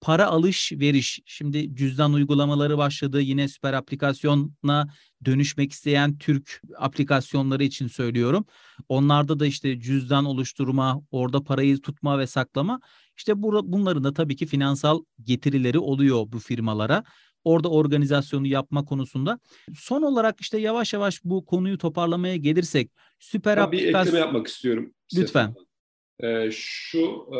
para 0.00 0.26
alış 0.26 0.72
veriş. 0.72 1.20
Şimdi 1.26 1.74
cüzdan 1.74 2.12
uygulamaları 2.12 2.78
başladı. 2.78 3.20
Yine 3.20 3.48
süper 3.48 3.72
aplikasyona 3.72 4.88
dönüşmek 5.24 5.72
isteyen 5.72 6.18
Türk 6.18 6.62
aplikasyonları 6.78 7.64
için 7.64 7.86
söylüyorum. 7.86 8.46
Onlarda 8.88 9.40
da 9.40 9.46
işte 9.46 9.80
cüzdan 9.80 10.24
oluşturma, 10.24 11.02
orada 11.10 11.44
parayı 11.44 11.80
tutma 11.80 12.18
ve 12.18 12.26
saklama. 12.26 12.80
İşte 13.16 13.42
bu, 13.42 13.72
bunların 13.72 14.04
da 14.04 14.14
tabii 14.14 14.36
ki 14.36 14.46
finansal 14.46 15.04
getirileri 15.22 15.78
oluyor 15.78 16.24
bu 16.28 16.38
firmalara. 16.38 17.04
Orada 17.44 17.70
organizasyonu 17.70 18.46
yapma 18.46 18.84
konusunda. 18.84 19.40
Son 19.76 20.02
olarak 20.02 20.40
işte 20.40 20.58
yavaş 20.58 20.92
yavaş 20.92 21.24
bu 21.24 21.44
konuyu 21.44 21.78
toparlamaya 21.78 22.36
gelirsek 22.36 22.90
süper 23.18 23.56
ben 23.56 23.62
aplikasyon... 23.62 24.02
Bir 24.02 24.06
ekleme 24.06 24.18
yapmak 24.18 24.46
istiyorum. 24.46 24.94
Lütfen. 25.16 25.54
Ee, 26.20 26.50
şu 26.52 27.28
e, 27.34 27.38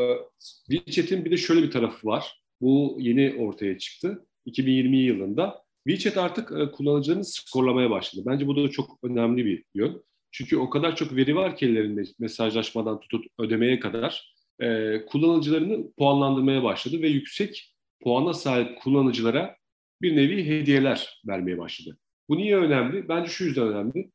WeChat'in 0.70 1.24
bir 1.24 1.30
de 1.30 1.36
şöyle 1.36 1.62
bir 1.62 1.70
tarafı 1.70 2.06
var. 2.06 2.42
Bu 2.60 2.96
yeni 3.00 3.34
ortaya 3.38 3.78
çıktı. 3.78 4.26
2020 4.44 4.96
yılında. 4.96 5.62
WeChat 5.88 6.16
artık 6.16 6.52
e, 6.52 6.70
kullanıcılarını 6.70 7.24
skorlamaya 7.24 7.90
başladı. 7.90 8.24
Bence 8.26 8.46
bu 8.46 8.56
da 8.56 8.70
çok 8.70 8.98
önemli 9.02 9.44
bir 9.44 9.64
yön. 9.74 10.04
Çünkü 10.30 10.56
o 10.56 10.70
kadar 10.70 10.96
çok 10.96 11.16
veri 11.16 11.36
var 11.36 11.56
ki 11.56 11.66
ellerinde 11.66 12.02
mesajlaşmadan 12.18 13.00
tutup 13.00 13.24
ödemeye 13.38 13.80
kadar 13.80 14.34
e, 14.60 14.96
kullanıcılarını 15.06 15.92
puanlandırmaya 15.92 16.62
başladı 16.62 17.02
ve 17.02 17.08
yüksek 17.08 17.74
puana 18.00 18.34
sahip 18.34 18.78
kullanıcılara 18.78 19.56
bir 20.02 20.16
nevi 20.16 20.46
hediyeler 20.46 21.22
vermeye 21.28 21.58
başladı. 21.58 21.98
Bu 22.28 22.36
niye 22.36 22.56
önemli? 22.56 23.08
Bence 23.08 23.30
şu 23.30 23.44
yüzden 23.44 23.68
önemli. 23.68 24.10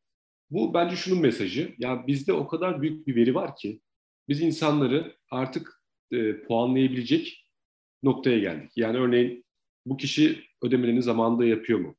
Bu 0.50 0.74
bence 0.74 0.96
şunun 0.96 1.22
mesajı. 1.22 1.76
Ya 1.78 2.08
bizde 2.08 2.34
o 2.34 2.48
kadar 2.48 2.82
büyük 2.82 3.08
bir 3.08 3.16
veri 3.16 3.36
var 3.36 3.56
ki 3.56 3.82
biz 4.30 4.42
insanları 4.42 5.16
artık 5.32 5.84
e, 6.12 6.42
puanlayabilecek 6.42 7.43
noktaya 8.04 8.40
geldik. 8.40 8.72
Yani 8.76 8.98
örneğin 8.98 9.46
bu 9.86 9.98
kişi 9.98 10.44
ödemelerini 10.62 11.04
zamanında 11.04 11.46
yapıyor 11.46 11.80
mu? 11.80 11.96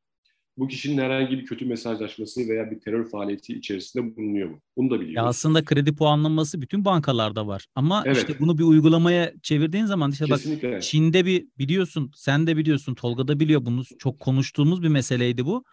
Bu 0.56 0.68
kişinin 0.68 1.02
herhangi 1.02 1.38
bir 1.38 1.44
kötü 1.44 1.66
mesajlaşması 1.66 2.49
veya 2.49 2.70
bir 2.70 2.80
terör 2.80 3.11
faaliyeti 3.11 3.54
içerisinde 3.54 4.16
bulunuyor 4.16 4.50
mu? 4.50 4.61
Bunu 4.76 4.90
da 4.90 4.94
biliyoruz. 4.94 5.16
Ya 5.16 5.23
aslında 5.23 5.64
kredi 5.64 5.96
puanlaması 5.96 6.62
bütün 6.62 6.84
bankalarda 6.84 7.46
var. 7.46 7.66
Ama 7.75 8.02
evet. 8.06 8.16
işte 8.16 8.38
bunu 8.40 8.58
bir 8.58 8.62
uygulamaya 8.62 9.32
çevirdiğin 9.42 9.84
zaman 9.84 10.11
işte 10.11 10.25
Kesinlikle. 10.25 10.73
bak 10.73 10.82
Çin'de 10.82 11.26
bir 11.26 11.46
biliyorsun, 11.58 12.11
sen 12.14 12.46
de 12.46 12.56
biliyorsun, 12.56 12.94
Tolga 12.94 13.28
da 13.28 13.40
biliyor 13.40 13.64
bunu. 13.64 13.82
Çok 13.99 14.20
konuştuğumuz 14.20 14.82
bir 14.82 14.88
meseleydi 14.88 15.46
bu 15.46 15.64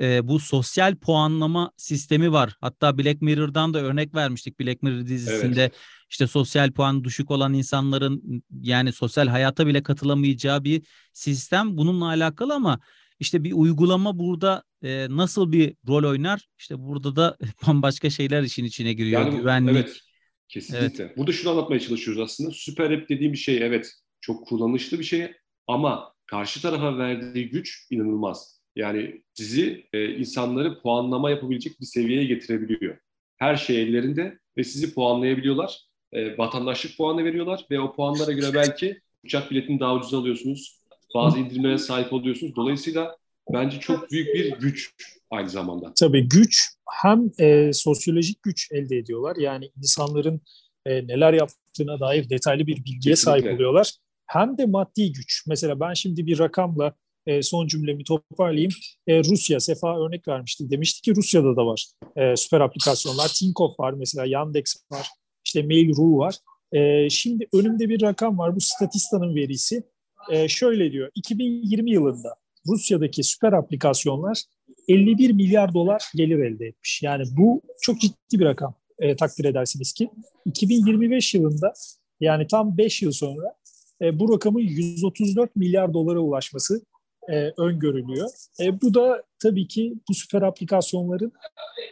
e, 0.00 0.28
bu 0.28 0.40
sosyal 0.40 0.96
puanlama 0.96 1.72
sistemi 1.76 2.32
var. 2.32 2.56
Hatta 2.60 2.98
Black 2.98 3.22
Mirror'dan 3.22 3.74
da 3.74 3.80
örnek 3.80 4.14
vermiştik. 4.14 4.60
Black 4.60 4.82
Mirror 4.82 5.06
dizisinde 5.06 5.62
evet. 5.62 5.74
işte 6.10 6.26
sosyal 6.26 6.72
puan 6.72 7.04
düşük 7.04 7.30
olan 7.30 7.54
insanların 7.54 8.42
yani 8.60 8.92
sosyal 8.92 9.28
hayata 9.28 9.66
bile 9.66 9.82
katılamayacağı 9.82 10.64
bir 10.64 10.82
sistem 11.12 11.76
bununla 11.76 12.06
alakalı 12.06 12.54
ama 12.54 12.80
işte 13.20 13.44
bir 13.44 13.52
uygulama 13.52 14.18
burada 14.18 14.62
e, 14.82 15.06
nasıl 15.10 15.52
bir 15.52 15.74
rol 15.88 16.10
oynar? 16.10 16.48
İşte 16.58 16.78
burada 16.78 17.16
da 17.16 17.36
bambaşka 17.66 18.10
şeyler 18.10 18.42
işin 18.42 18.64
içine 18.64 18.92
giriyor. 18.92 19.20
Yani, 19.20 19.36
Güvenlik. 19.36 19.76
Evet. 19.76 20.00
Kesinlikle. 20.48 21.04
Evet. 21.04 21.16
Burada 21.16 21.32
şunu 21.32 21.50
anlatmaya 21.50 21.80
çalışıyoruz 21.80 22.22
aslında. 22.22 22.50
Süper 22.50 22.90
app 22.90 23.08
dediğim 23.08 23.32
bir 23.32 23.38
şey 23.38 23.58
evet 23.62 23.92
çok 24.20 24.46
kullanışlı 24.46 24.98
bir 24.98 25.04
şey 25.04 25.32
ama 25.66 26.14
karşı 26.26 26.62
tarafa 26.62 26.98
verdiği 26.98 27.48
güç 27.48 27.86
inanılmaz. 27.90 28.61
Yani 28.76 29.22
sizi 29.34 29.86
e, 29.92 30.14
insanları 30.14 30.80
puanlama 30.82 31.30
yapabilecek 31.30 31.80
bir 31.80 31.86
seviyeye 31.86 32.24
getirebiliyor. 32.24 32.98
Her 33.36 33.56
şey 33.56 33.82
ellerinde 33.82 34.38
ve 34.56 34.64
sizi 34.64 34.94
puanlayabiliyorlar. 34.94 35.80
E, 36.12 36.38
vatandaşlık 36.38 36.96
puanı 36.96 37.24
veriyorlar 37.24 37.66
ve 37.70 37.80
o 37.80 37.94
puanlara 37.94 38.32
göre 38.32 38.54
belki 38.54 39.00
uçak 39.24 39.50
biletini 39.50 39.80
daha 39.80 39.94
ucuz 39.94 40.14
alıyorsunuz. 40.14 40.82
Bazı 41.14 41.38
indirimlere 41.38 41.78
sahip 41.78 42.12
oluyorsunuz. 42.12 42.56
Dolayısıyla 42.56 43.16
bence 43.52 43.80
çok 43.80 44.10
büyük 44.10 44.34
bir 44.34 44.52
güç 44.52 44.94
aynı 45.30 45.50
zamanda. 45.50 45.92
Tabii 46.00 46.28
güç 46.28 46.68
hem 47.02 47.30
e, 47.38 47.72
sosyolojik 47.72 48.42
güç 48.42 48.68
elde 48.72 48.96
ediyorlar. 48.96 49.36
Yani 49.36 49.70
insanların 49.76 50.40
e, 50.86 51.06
neler 51.06 51.32
yaptığına 51.32 52.00
dair 52.00 52.28
detaylı 52.28 52.66
bir 52.66 52.76
bilgiye 52.76 53.14
Kesinlikle. 53.14 53.42
sahip 53.42 53.54
oluyorlar. 53.54 53.92
Hem 54.26 54.58
de 54.58 54.66
maddi 54.66 55.12
güç. 55.12 55.44
Mesela 55.46 55.80
ben 55.80 55.94
şimdi 55.94 56.26
bir 56.26 56.38
rakamla 56.38 56.94
e, 57.26 57.42
son 57.42 57.66
cümlemi 57.66 58.04
toparlayayım. 58.04 58.72
E, 59.06 59.18
Rusya, 59.18 59.60
Sefa 59.60 60.06
örnek 60.06 60.28
vermişti. 60.28 60.70
Demişti 60.70 61.02
ki 61.02 61.16
Rusya'da 61.16 61.56
da 61.56 61.66
var 61.66 61.86
e, 62.16 62.36
süper 62.36 62.60
aplikasyonlar. 62.60 63.28
Tinkoff 63.28 63.80
var 63.80 63.92
mesela, 63.92 64.26
Yandex 64.26 64.76
var, 64.92 65.06
işte 65.44 65.62
Mail.ru 65.62 66.18
var. 66.18 66.34
E, 66.72 67.10
şimdi 67.10 67.48
önümde 67.54 67.88
bir 67.88 68.02
rakam 68.02 68.38
var. 68.38 68.56
Bu 68.56 68.60
Statista'nın 68.60 69.34
verisi. 69.34 69.82
E, 70.30 70.48
şöyle 70.48 70.92
diyor, 70.92 71.10
2020 71.14 71.90
yılında 71.90 72.34
Rusya'daki 72.66 73.22
süper 73.22 73.52
aplikasyonlar 73.52 74.42
51 74.88 75.30
milyar 75.30 75.74
dolar 75.74 76.02
gelir 76.14 76.38
elde 76.38 76.66
etmiş. 76.66 77.02
Yani 77.02 77.24
bu 77.36 77.62
çok 77.82 78.00
ciddi 78.00 78.38
bir 78.38 78.44
rakam 78.44 78.74
e, 78.98 79.16
takdir 79.16 79.44
edersiniz 79.44 79.92
ki. 79.92 80.10
2025 80.44 81.34
yılında 81.34 81.72
yani 82.20 82.46
tam 82.46 82.76
5 82.78 83.02
yıl 83.02 83.12
sonra 83.12 83.54
e, 84.02 84.18
bu 84.18 84.34
rakamın 84.34 84.60
134 84.60 85.56
milyar 85.56 85.94
dolara 85.94 86.20
ulaşması 86.20 86.82
e, 87.28 87.52
öngörülüyor. 87.58 88.28
E, 88.60 88.80
bu 88.80 88.94
da 88.94 89.22
tabii 89.38 89.68
ki 89.68 89.94
bu 90.08 90.14
süper 90.14 90.42
aplikasyonların 90.42 91.32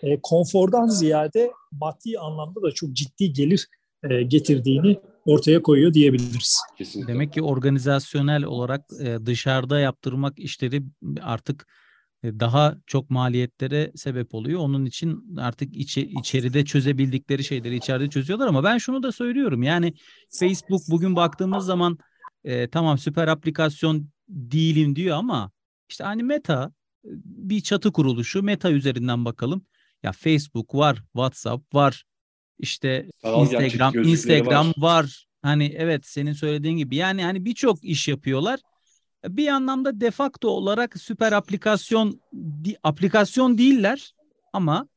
e, 0.02 0.20
konfordan 0.22 0.86
ziyade 0.86 1.50
maddi 1.72 2.18
anlamda 2.18 2.62
da 2.62 2.72
çok 2.72 2.92
ciddi 2.92 3.32
gelir 3.32 3.68
e, 4.10 4.22
getirdiğini 4.22 5.00
ortaya 5.26 5.62
koyuyor 5.62 5.94
diyebiliriz. 5.94 6.60
Kesinlikle. 6.78 7.12
Demek 7.12 7.32
ki 7.32 7.42
organizasyonel 7.42 8.44
olarak 8.44 8.84
e, 9.04 9.26
dışarıda 9.26 9.80
yaptırmak 9.80 10.38
işleri 10.38 10.82
artık 11.22 11.66
e, 12.22 12.40
daha 12.40 12.76
çok 12.86 13.10
maliyetlere 13.10 13.92
sebep 13.96 14.34
oluyor. 14.34 14.60
Onun 14.60 14.84
için 14.84 15.36
artık 15.38 15.76
içi, 15.76 16.06
içeride 16.20 16.64
çözebildikleri 16.64 17.44
şeyleri 17.44 17.76
içeride 17.76 18.08
çözüyorlar 18.08 18.46
ama 18.46 18.64
ben 18.64 18.78
şunu 18.78 19.02
da 19.02 19.12
söylüyorum. 19.12 19.62
Yani 19.62 19.94
Facebook 20.30 20.82
bugün 20.90 21.16
baktığımız 21.16 21.64
zaman 21.64 21.98
e, 22.44 22.68
tamam 22.68 22.98
süper 22.98 23.28
aplikasyon 23.28 24.08
değilim 24.30 24.96
diyor 24.96 25.16
ama 25.16 25.50
işte 25.88 26.04
hani 26.04 26.22
Meta 26.22 26.72
bir 27.04 27.60
çatı 27.60 27.92
kuruluşu 27.92 28.42
Meta 28.42 28.70
üzerinden 28.70 29.24
bakalım. 29.24 29.66
Ya 30.02 30.12
Facebook 30.12 30.74
var, 30.74 30.96
WhatsApp 30.96 31.74
var, 31.74 32.04
işte 32.58 33.06
Sanal 33.22 33.42
Instagram, 33.42 34.04
Instagram 34.04 34.68
var. 34.68 34.74
var. 34.78 35.26
Hani 35.42 35.74
evet 35.76 36.06
senin 36.06 36.32
söylediğin 36.32 36.76
gibi 36.76 36.96
yani 36.96 37.22
hani 37.24 37.44
birçok 37.44 37.84
iş 37.84 38.08
yapıyorlar. 38.08 38.60
Bir 39.28 39.48
anlamda 39.48 40.00
defakto 40.00 40.48
olarak 40.48 40.98
süper 40.98 41.32
aplikasyon 41.32 42.20
di, 42.64 42.76
aplikasyon 42.82 43.58
değiller 43.58 44.14
ama 44.52 44.88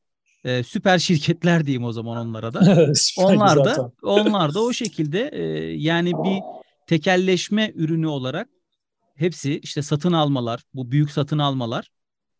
e, 0.44 0.62
süper 0.62 0.98
şirketler 0.98 1.66
diyeyim 1.66 1.84
o 1.84 1.92
zaman 1.92 2.26
onlara 2.26 2.54
da. 2.54 2.92
onlar 3.18 3.64
da 3.64 3.92
onlar 4.02 4.54
da 4.54 4.62
o 4.62 4.72
şekilde 4.72 5.28
e, 5.32 5.42
yani 5.76 6.12
bir 6.12 6.40
tekelleşme 6.86 7.72
ürünü 7.74 8.06
olarak 8.06 8.48
hepsi 9.16 9.58
işte 9.58 9.82
satın 9.82 10.12
almalar, 10.12 10.62
bu 10.74 10.90
büyük 10.90 11.10
satın 11.10 11.38
almalar 11.38 11.90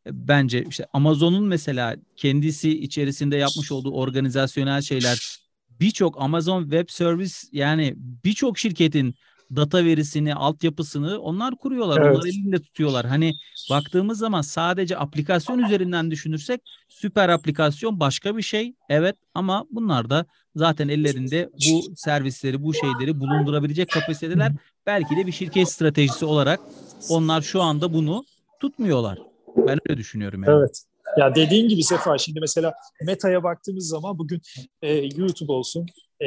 e, 0.06 0.28
bence 0.28 0.64
işte 0.68 0.86
Amazon'un 0.92 1.44
mesela 1.44 1.96
kendisi 2.16 2.80
içerisinde 2.80 3.36
yapmış 3.36 3.72
olduğu 3.72 3.92
organizasyonel 3.92 4.82
şeyler 4.82 5.38
birçok 5.80 6.22
Amazon 6.22 6.62
Web 6.62 6.88
Service 6.88 7.34
yani 7.52 7.94
birçok 7.96 8.58
şirketin 8.58 9.14
data 9.56 9.84
verisini, 9.84 10.34
altyapısını 10.34 11.18
onlar 11.18 11.56
kuruyorlar. 11.56 12.00
Evet. 12.00 12.16
Onlar 12.16 12.26
elinde 12.26 12.58
tutuyorlar. 12.58 13.06
Hani 13.06 13.32
baktığımız 13.70 14.18
zaman 14.18 14.42
sadece 14.42 14.98
aplikasyon 14.98 15.58
üzerinden 15.58 16.10
düşünürsek 16.10 16.60
süper 16.88 17.28
aplikasyon 17.28 18.00
başka 18.00 18.36
bir 18.36 18.42
şey. 18.42 18.74
Evet 18.88 19.16
ama 19.34 19.64
bunlar 19.70 20.10
da 20.10 20.26
zaten 20.56 20.88
ellerinde 20.88 21.50
bu 21.52 21.96
servisleri, 21.96 22.62
bu 22.62 22.74
şeyleri 22.74 23.20
bulundurabilecek 23.20 23.90
kapasiteler. 23.90 24.52
Belki 24.86 25.16
de 25.16 25.26
bir 25.26 25.32
şirket 25.32 25.68
stratejisi 25.68 26.24
olarak 26.24 26.60
onlar 27.08 27.42
şu 27.42 27.62
anda 27.62 27.92
bunu 27.92 28.24
tutmuyorlar. 28.60 29.18
Ben 29.56 29.78
öyle 29.88 29.98
düşünüyorum 29.98 30.44
yani. 30.44 30.58
Evet. 30.58 30.84
Ya 31.18 31.34
dediğin 31.34 31.68
gibi 31.68 31.82
Sefa 31.82 32.18
şimdi 32.18 32.40
mesela 32.40 32.74
Meta'ya 33.06 33.42
baktığımız 33.42 33.88
zaman 33.88 34.18
bugün 34.18 34.40
e, 34.82 34.94
YouTube 34.94 35.52
olsun, 35.52 35.86
e, 36.22 36.26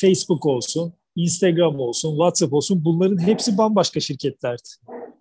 Facebook 0.00 0.46
olsun, 0.46 0.92
Instagram 1.16 1.80
olsun, 1.80 2.10
WhatsApp 2.10 2.52
olsun 2.52 2.84
bunların 2.84 3.26
hepsi 3.26 3.58
bambaşka 3.58 4.00
şirketlerdi. 4.00 4.68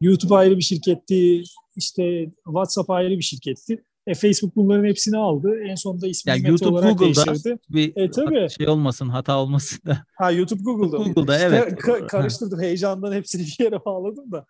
YouTube 0.02 0.36
ayrı 0.36 0.58
bir 0.58 0.62
şirketti, 0.62 1.44
işte 1.76 2.32
WhatsApp 2.46 2.90
ayrı 2.90 3.18
bir 3.18 3.24
şirketti. 3.24 3.84
E, 4.08 4.14
Facebook 4.14 4.56
bunların 4.56 4.86
hepsini 4.86 5.18
aldı. 5.18 5.64
En 5.64 5.76
sonunda 5.76 6.08
ismini 6.08 6.38
yani 6.38 6.50
YouTube 6.50 6.70
olarak 6.70 7.00
Google'da 7.00 7.26
değiştirdi. 7.26 7.60
Bir 7.70 7.98
e, 7.98 8.12
tabii. 8.12 8.48
şey 8.58 8.68
olmasın, 8.68 9.10
hata 9.10 9.40
olmasın 9.40 9.80
da. 9.86 10.06
Ha 10.18 10.32
YouTube 10.32 10.64
Google'da. 10.64 10.98
Google'da 10.98 11.40
evet. 11.40 11.72
Ka- 11.72 12.08
karıştırdım 12.08 12.62
heyecandan 12.62 13.14
hepsini 13.14 13.42
bir 13.42 13.64
yere 13.64 13.86
bağladım 13.86 14.32
da. 14.32 14.46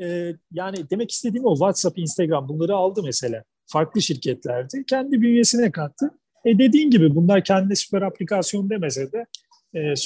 E, 0.00 0.36
yani 0.52 0.76
demek 0.90 1.10
istediğim 1.10 1.46
o 1.46 1.54
WhatsApp, 1.54 1.98
Instagram 1.98 2.48
bunları 2.48 2.76
aldı 2.76 3.02
mesela. 3.04 3.44
Farklı 3.66 4.02
şirketlerdi. 4.02 4.84
Kendi 4.86 5.22
bünyesine 5.22 5.72
kattı. 5.72 6.10
E 6.44 6.58
dediğin 6.58 6.90
gibi 6.90 7.14
bunlar 7.14 7.44
kendi 7.44 7.76
süper 7.76 8.02
aplikasyon 8.02 8.70
demese 8.70 9.12
de 9.12 9.26
e, 9.74 9.96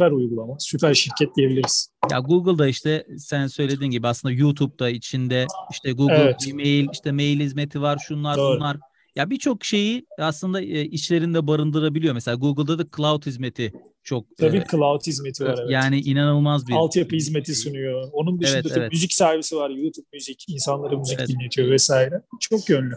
süper 0.00 0.10
uygulama, 0.10 0.56
süper 0.58 0.94
şirket 0.94 1.36
diyebiliriz. 1.36 1.90
Ya 2.10 2.18
Google'da 2.18 2.68
işte 2.68 3.06
sen 3.18 3.46
söylediğin 3.46 3.90
gibi 3.90 4.08
aslında 4.08 4.34
YouTube'da 4.34 4.90
içinde 4.90 5.46
işte 5.70 5.92
Google 5.92 6.14
evet. 6.14 6.36
Gmail, 6.46 6.88
işte 6.92 7.12
mail 7.12 7.40
hizmeti 7.40 7.82
var, 7.82 7.98
şunlar 8.08 8.36
Doğru. 8.36 8.56
bunlar. 8.56 8.76
Ya 9.16 9.30
birçok 9.30 9.64
şeyi 9.64 10.06
aslında 10.18 10.60
e, 10.60 10.84
içlerinde 10.84 11.46
barındırabiliyor. 11.46 12.14
Mesela 12.14 12.34
Google'da 12.34 12.78
da 12.78 12.86
cloud 12.96 13.26
hizmeti 13.26 13.72
çok. 14.02 14.36
Tabii 14.36 14.56
e, 14.56 14.64
cloud 14.70 15.06
hizmeti 15.06 15.44
var 15.44 15.56
evet. 15.60 15.70
Yani 15.70 16.00
inanılmaz 16.00 16.68
bir. 16.68 16.72
Altyapı 16.72 17.16
hizmeti 17.16 17.54
sunuyor. 17.54 18.08
Onun 18.12 18.40
dışında 18.40 18.58
evet, 18.58 18.72
evet. 18.76 18.92
müzik 18.92 19.12
servisi 19.12 19.56
var. 19.56 19.70
YouTube 19.70 20.06
müzik, 20.12 20.44
insanlara 20.48 20.98
müzik 20.98 21.18
evet. 21.18 21.28
dinletiyor 21.28 21.70
vesaire. 21.70 22.22
Çok 22.40 22.68
yönlü. 22.68 22.94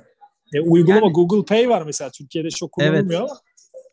E, 0.54 0.62
uygulama 0.62 1.06
yani, 1.06 1.13
Google 1.13 1.46
Pay 1.46 1.70
var 1.70 1.82
mesela. 1.82 2.12
Türkiye'de 2.12 2.50
çok 2.50 2.72
kullanılmıyor 2.72 3.22
evet. 3.22 3.32
ama 3.32 3.39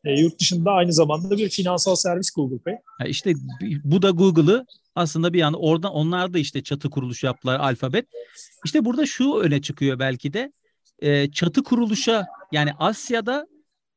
e, 0.05 0.21
yurt 0.21 0.41
dışında 0.41 0.71
aynı 0.71 0.93
zamanda 0.93 1.37
bir 1.37 1.49
finansal 1.49 1.95
servis 1.95 2.31
Google 2.31 2.59
Pay. 2.59 2.75
Ya 3.01 3.07
işte 3.07 3.33
bu 3.85 4.03
da 4.03 4.11
Google'ı 4.11 4.67
aslında 4.95 5.33
bir 5.33 5.43
anda 5.43 5.59
oradan 5.59 5.93
onlar 5.93 6.35
da 6.35 6.39
işte 6.39 6.63
çatı 6.63 6.91
kuruluşu 6.91 7.27
yaptılar 7.27 7.61
alfabet. 7.61 8.07
İşte 8.65 8.85
burada 8.85 9.07
şu 9.07 9.35
öne 9.35 9.63
çıkıyor 9.63 9.99
belki 9.99 10.33
de 10.33 10.53
e, 10.99 11.31
çatı 11.31 11.63
kuruluşa 11.63 12.27
yani 12.53 12.73
Asya'da 12.79 13.47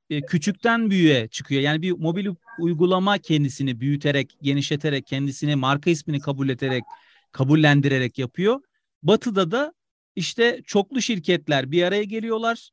e, 0.09 0.21
küçükten 0.21 0.89
büyüğe 0.89 1.27
çıkıyor. 1.27 1.61
Yani 1.61 1.81
bir 1.81 1.91
mobil 1.91 2.27
uygulama 2.59 3.17
kendisini 3.17 3.79
büyüterek, 3.79 4.37
genişleterek, 4.41 5.07
kendisini 5.07 5.55
marka 5.55 5.89
ismini 5.89 6.19
kabul 6.19 6.49
ederek, 6.49 6.83
kabullendirerek 7.31 8.19
yapıyor. 8.19 8.61
Batı'da 9.03 9.51
da 9.51 9.73
işte 10.15 10.61
çoklu 10.65 11.01
şirketler 11.01 11.71
bir 11.71 11.83
araya 11.83 12.03
geliyorlar 12.03 12.69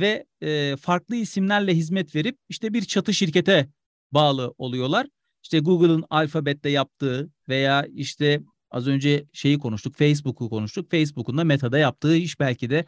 ve 0.00 0.26
e, 0.42 0.76
farklı 0.76 1.16
isimlerle 1.16 1.74
hizmet 1.74 2.14
verip 2.14 2.38
işte 2.48 2.72
bir 2.72 2.84
çatı 2.84 3.14
şirkete 3.14 3.68
bağlı 4.12 4.54
oluyorlar. 4.58 5.06
İşte 5.42 5.58
Google'ın 5.58 6.04
alfabette 6.10 6.68
yaptığı 6.68 7.30
veya 7.48 7.86
işte 7.94 8.40
az 8.70 8.86
önce 8.86 9.24
şeyi 9.32 9.58
konuştuk, 9.58 9.96
Facebook'u 9.96 10.50
konuştuk. 10.50 10.90
Facebook'un 10.90 11.38
da 11.38 11.44
Meta'da 11.44 11.78
yaptığı 11.78 12.16
iş 12.16 12.40
belki 12.40 12.70
de 12.70 12.84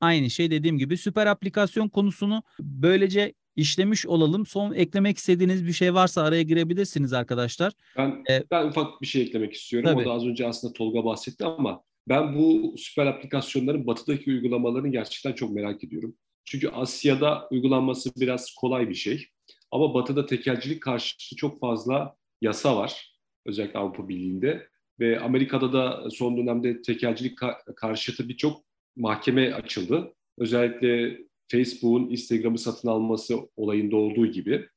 aynı 0.00 0.30
şey 0.30 0.50
dediğim 0.50 0.78
gibi 0.78 0.96
süper 0.96 1.26
aplikasyon 1.26 1.88
konusunu 1.88 2.42
böylece 2.60 3.34
işlemiş 3.56 4.06
olalım. 4.06 4.46
Son 4.46 4.74
eklemek 4.74 5.18
istediğiniz 5.18 5.66
bir 5.66 5.72
şey 5.72 5.94
varsa 5.94 6.22
araya 6.22 6.42
girebilirsiniz 6.42 7.12
arkadaşlar. 7.12 7.72
Ben 7.96 8.24
ee, 8.30 8.44
ben 8.50 8.66
ufak 8.66 9.02
bir 9.02 9.06
şey 9.06 9.22
eklemek 9.22 9.52
istiyorum. 9.52 9.90
Tabii. 9.90 10.02
O 10.02 10.04
da 10.04 10.12
az 10.12 10.26
önce 10.26 10.46
aslında 10.46 10.72
Tolga 10.72 11.04
bahsetti 11.04 11.44
ama 11.44 11.82
ben 12.08 12.34
bu 12.34 12.74
süper 12.78 13.06
aplikasyonların 13.06 13.86
batıdaki 13.86 14.30
uygulamalarını 14.30 14.88
gerçekten 14.88 15.32
çok 15.32 15.50
merak 15.50 15.84
ediyorum. 15.84 16.14
Çünkü 16.44 16.68
Asya'da 16.68 17.48
uygulanması 17.50 18.10
biraz 18.16 18.54
kolay 18.54 18.88
bir 18.88 18.94
şey. 18.94 19.26
Ama 19.70 19.94
Batı'da 19.94 20.26
tekelcilik 20.26 20.82
karşıtı 20.82 21.36
çok 21.36 21.60
fazla 21.60 22.16
yasa 22.40 22.76
var. 22.76 23.16
Özellikle 23.46 23.78
Avrupa 23.78 24.08
Birliği'nde. 24.08 24.68
Ve 25.00 25.20
Amerika'da 25.20 25.72
da 25.72 26.10
son 26.10 26.36
dönemde 26.36 26.82
tekelcilik 26.82 27.38
karşıtı 27.76 28.28
birçok 28.28 28.64
mahkeme 28.96 29.52
açıldı. 29.52 30.14
Özellikle 30.38 31.18
Facebook'un 31.48 32.10
Instagram'ı 32.10 32.58
satın 32.58 32.88
alması 32.88 33.38
olayında 33.56 33.96
olduğu 33.96 34.26
gibi. 34.26 34.68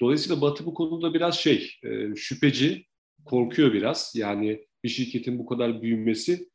Dolayısıyla 0.00 0.40
Batı 0.40 0.66
bu 0.66 0.74
konuda 0.74 1.14
biraz 1.14 1.38
şey, 1.38 1.70
e, 1.84 2.16
şüpheci, 2.16 2.86
korkuyor 3.24 3.72
biraz. 3.72 4.12
Yani 4.16 4.66
bir 4.84 4.88
şirketin 4.88 5.38
bu 5.38 5.46
kadar 5.46 5.82
büyümesi 5.82 6.48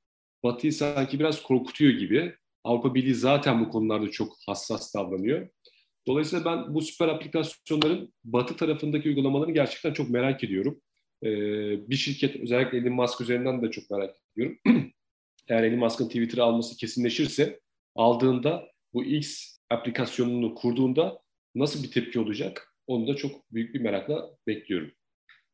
Batı'yı 0.43 0.73
sanki 0.73 1.19
biraz 1.19 1.43
korkutuyor 1.43 1.91
gibi. 1.91 2.35
Avrupa 2.67 2.95
Birliği 2.95 3.15
zaten 3.15 3.65
bu 3.65 3.69
konularda 3.69 4.12
çok 4.12 4.34
hassas 4.45 4.95
davranıyor. 4.95 5.47
Dolayısıyla 6.08 6.45
ben 6.45 6.73
bu 6.73 6.82
süper 6.82 7.08
aplikasyonların 7.08 8.13
batı 8.23 8.56
tarafındaki 8.56 9.10
uygulamalarını 9.10 9.53
gerçekten 9.53 9.93
çok 9.93 10.10
merak 10.10 10.43
ediyorum. 10.43 10.82
Ee, 11.23 11.89
bir 11.89 11.95
şirket 11.95 12.36
özellikle 12.36 12.77
Elon 12.77 12.93
Musk 12.93 13.21
üzerinden 13.21 13.62
de 13.62 13.71
çok 13.71 13.91
merak 13.91 14.15
ediyorum. 14.36 14.58
Eğer 15.47 15.63
Elon 15.63 15.80
Musk'ın 15.80 16.08
Twitter'ı 16.08 16.43
alması 16.43 16.77
kesinleşirse 16.77 17.60
aldığında 17.95 18.67
bu 18.93 19.03
X 19.03 19.58
aplikasyonunu 19.69 20.56
kurduğunda 20.56 21.19
nasıl 21.56 21.84
bir 21.84 21.91
tepki 21.91 22.19
olacak? 22.19 22.73
Onu 22.88 23.08
da 23.08 23.15
çok 23.15 23.51
büyük 23.53 23.73
bir 23.73 23.82
merakla 23.82 24.30
bekliyorum. 24.47 24.91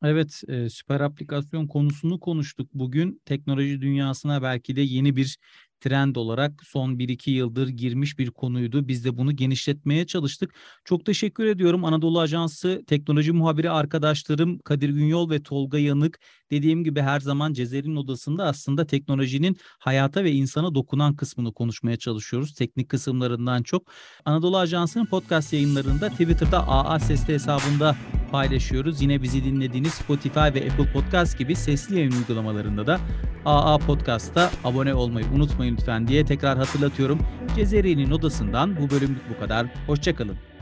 Evet, 0.03 0.41
e, 0.47 0.69
süper 0.69 0.99
aplikasyon 1.01 1.67
konusunu 1.67 2.19
konuştuk 2.19 2.69
bugün. 2.73 3.21
Teknoloji 3.25 3.81
dünyasına 3.81 4.41
belki 4.41 4.75
de 4.75 4.81
yeni 4.81 5.15
bir 5.15 5.37
trend 5.83 6.15
olarak 6.15 6.61
son 6.65 6.99
1-2 6.99 7.29
yıldır 7.29 7.67
girmiş 7.67 8.19
bir 8.19 8.31
konuydu. 8.31 8.87
Biz 8.87 9.05
de 9.05 9.17
bunu 9.17 9.35
genişletmeye 9.35 10.07
çalıştık. 10.07 10.55
Çok 10.85 11.05
teşekkür 11.05 11.45
ediyorum. 11.45 11.85
Anadolu 11.85 12.19
Ajansı 12.19 12.83
teknoloji 12.87 13.31
muhabiri 13.31 13.69
arkadaşlarım 13.71 14.59
Kadir 14.59 14.89
Günyol 14.89 15.29
ve 15.29 15.43
Tolga 15.43 15.79
Yanık 15.79 16.19
dediğim 16.53 16.83
gibi 16.83 17.01
her 17.01 17.19
zaman 17.19 17.53
Cezer'in 17.53 17.95
odasında 17.95 18.45
aslında 18.45 18.85
teknolojinin 18.85 19.57
hayata 19.79 20.23
ve 20.23 20.31
insana 20.31 20.75
dokunan 20.75 21.15
kısmını 21.15 21.53
konuşmaya 21.53 21.97
çalışıyoruz. 21.97 22.53
Teknik 22.53 22.89
kısımlarından 22.89 23.63
çok. 23.63 23.83
Anadolu 24.25 24.57
Ajansı'nın 24.57 25.05
podcast 25.05 25.53
yayınlarında 25.53 26.09
Twitter'da 26.09 26.67
AA 26.67 26.99
Sesli 26.99 27.33
hesabında 27.33 27.95
paylaşıyoruz. 28.31 29.01
Yine 29.01 29.21
bizi 29.21 29.43
dinlediğiniz 29.43 29.93
Spotify 29.93 30.39
ve 30.39 30.71
Apple 30.71 30.93
Podcast 30.93 31.37
gibi 31.37 31.55
sesli 31.55 31.95
yayın 31.95 32.11
uygulamalarında 32.11 32.87
da 32.87 32.99
AA 33.45 33.77
Podcast'a 33.77 34.51
abone 34.63 34.93
olmayı 34.93 35.25
unutmayın 35.35 35.77
lütfen 35.77 36.07
diye 36.07 36.25
tekrar 36.25 36.57
hatırlatıyorum. 36.57 37.19
Cezeri'nin 37.55 38.11
odasından 38.11 38.77
bu 38.77 38.89
bölümlük 38.89 39.29
bu 39.29 39.39
kadar. 39.39 39.67
Hoşçakalın. 39.87 40.52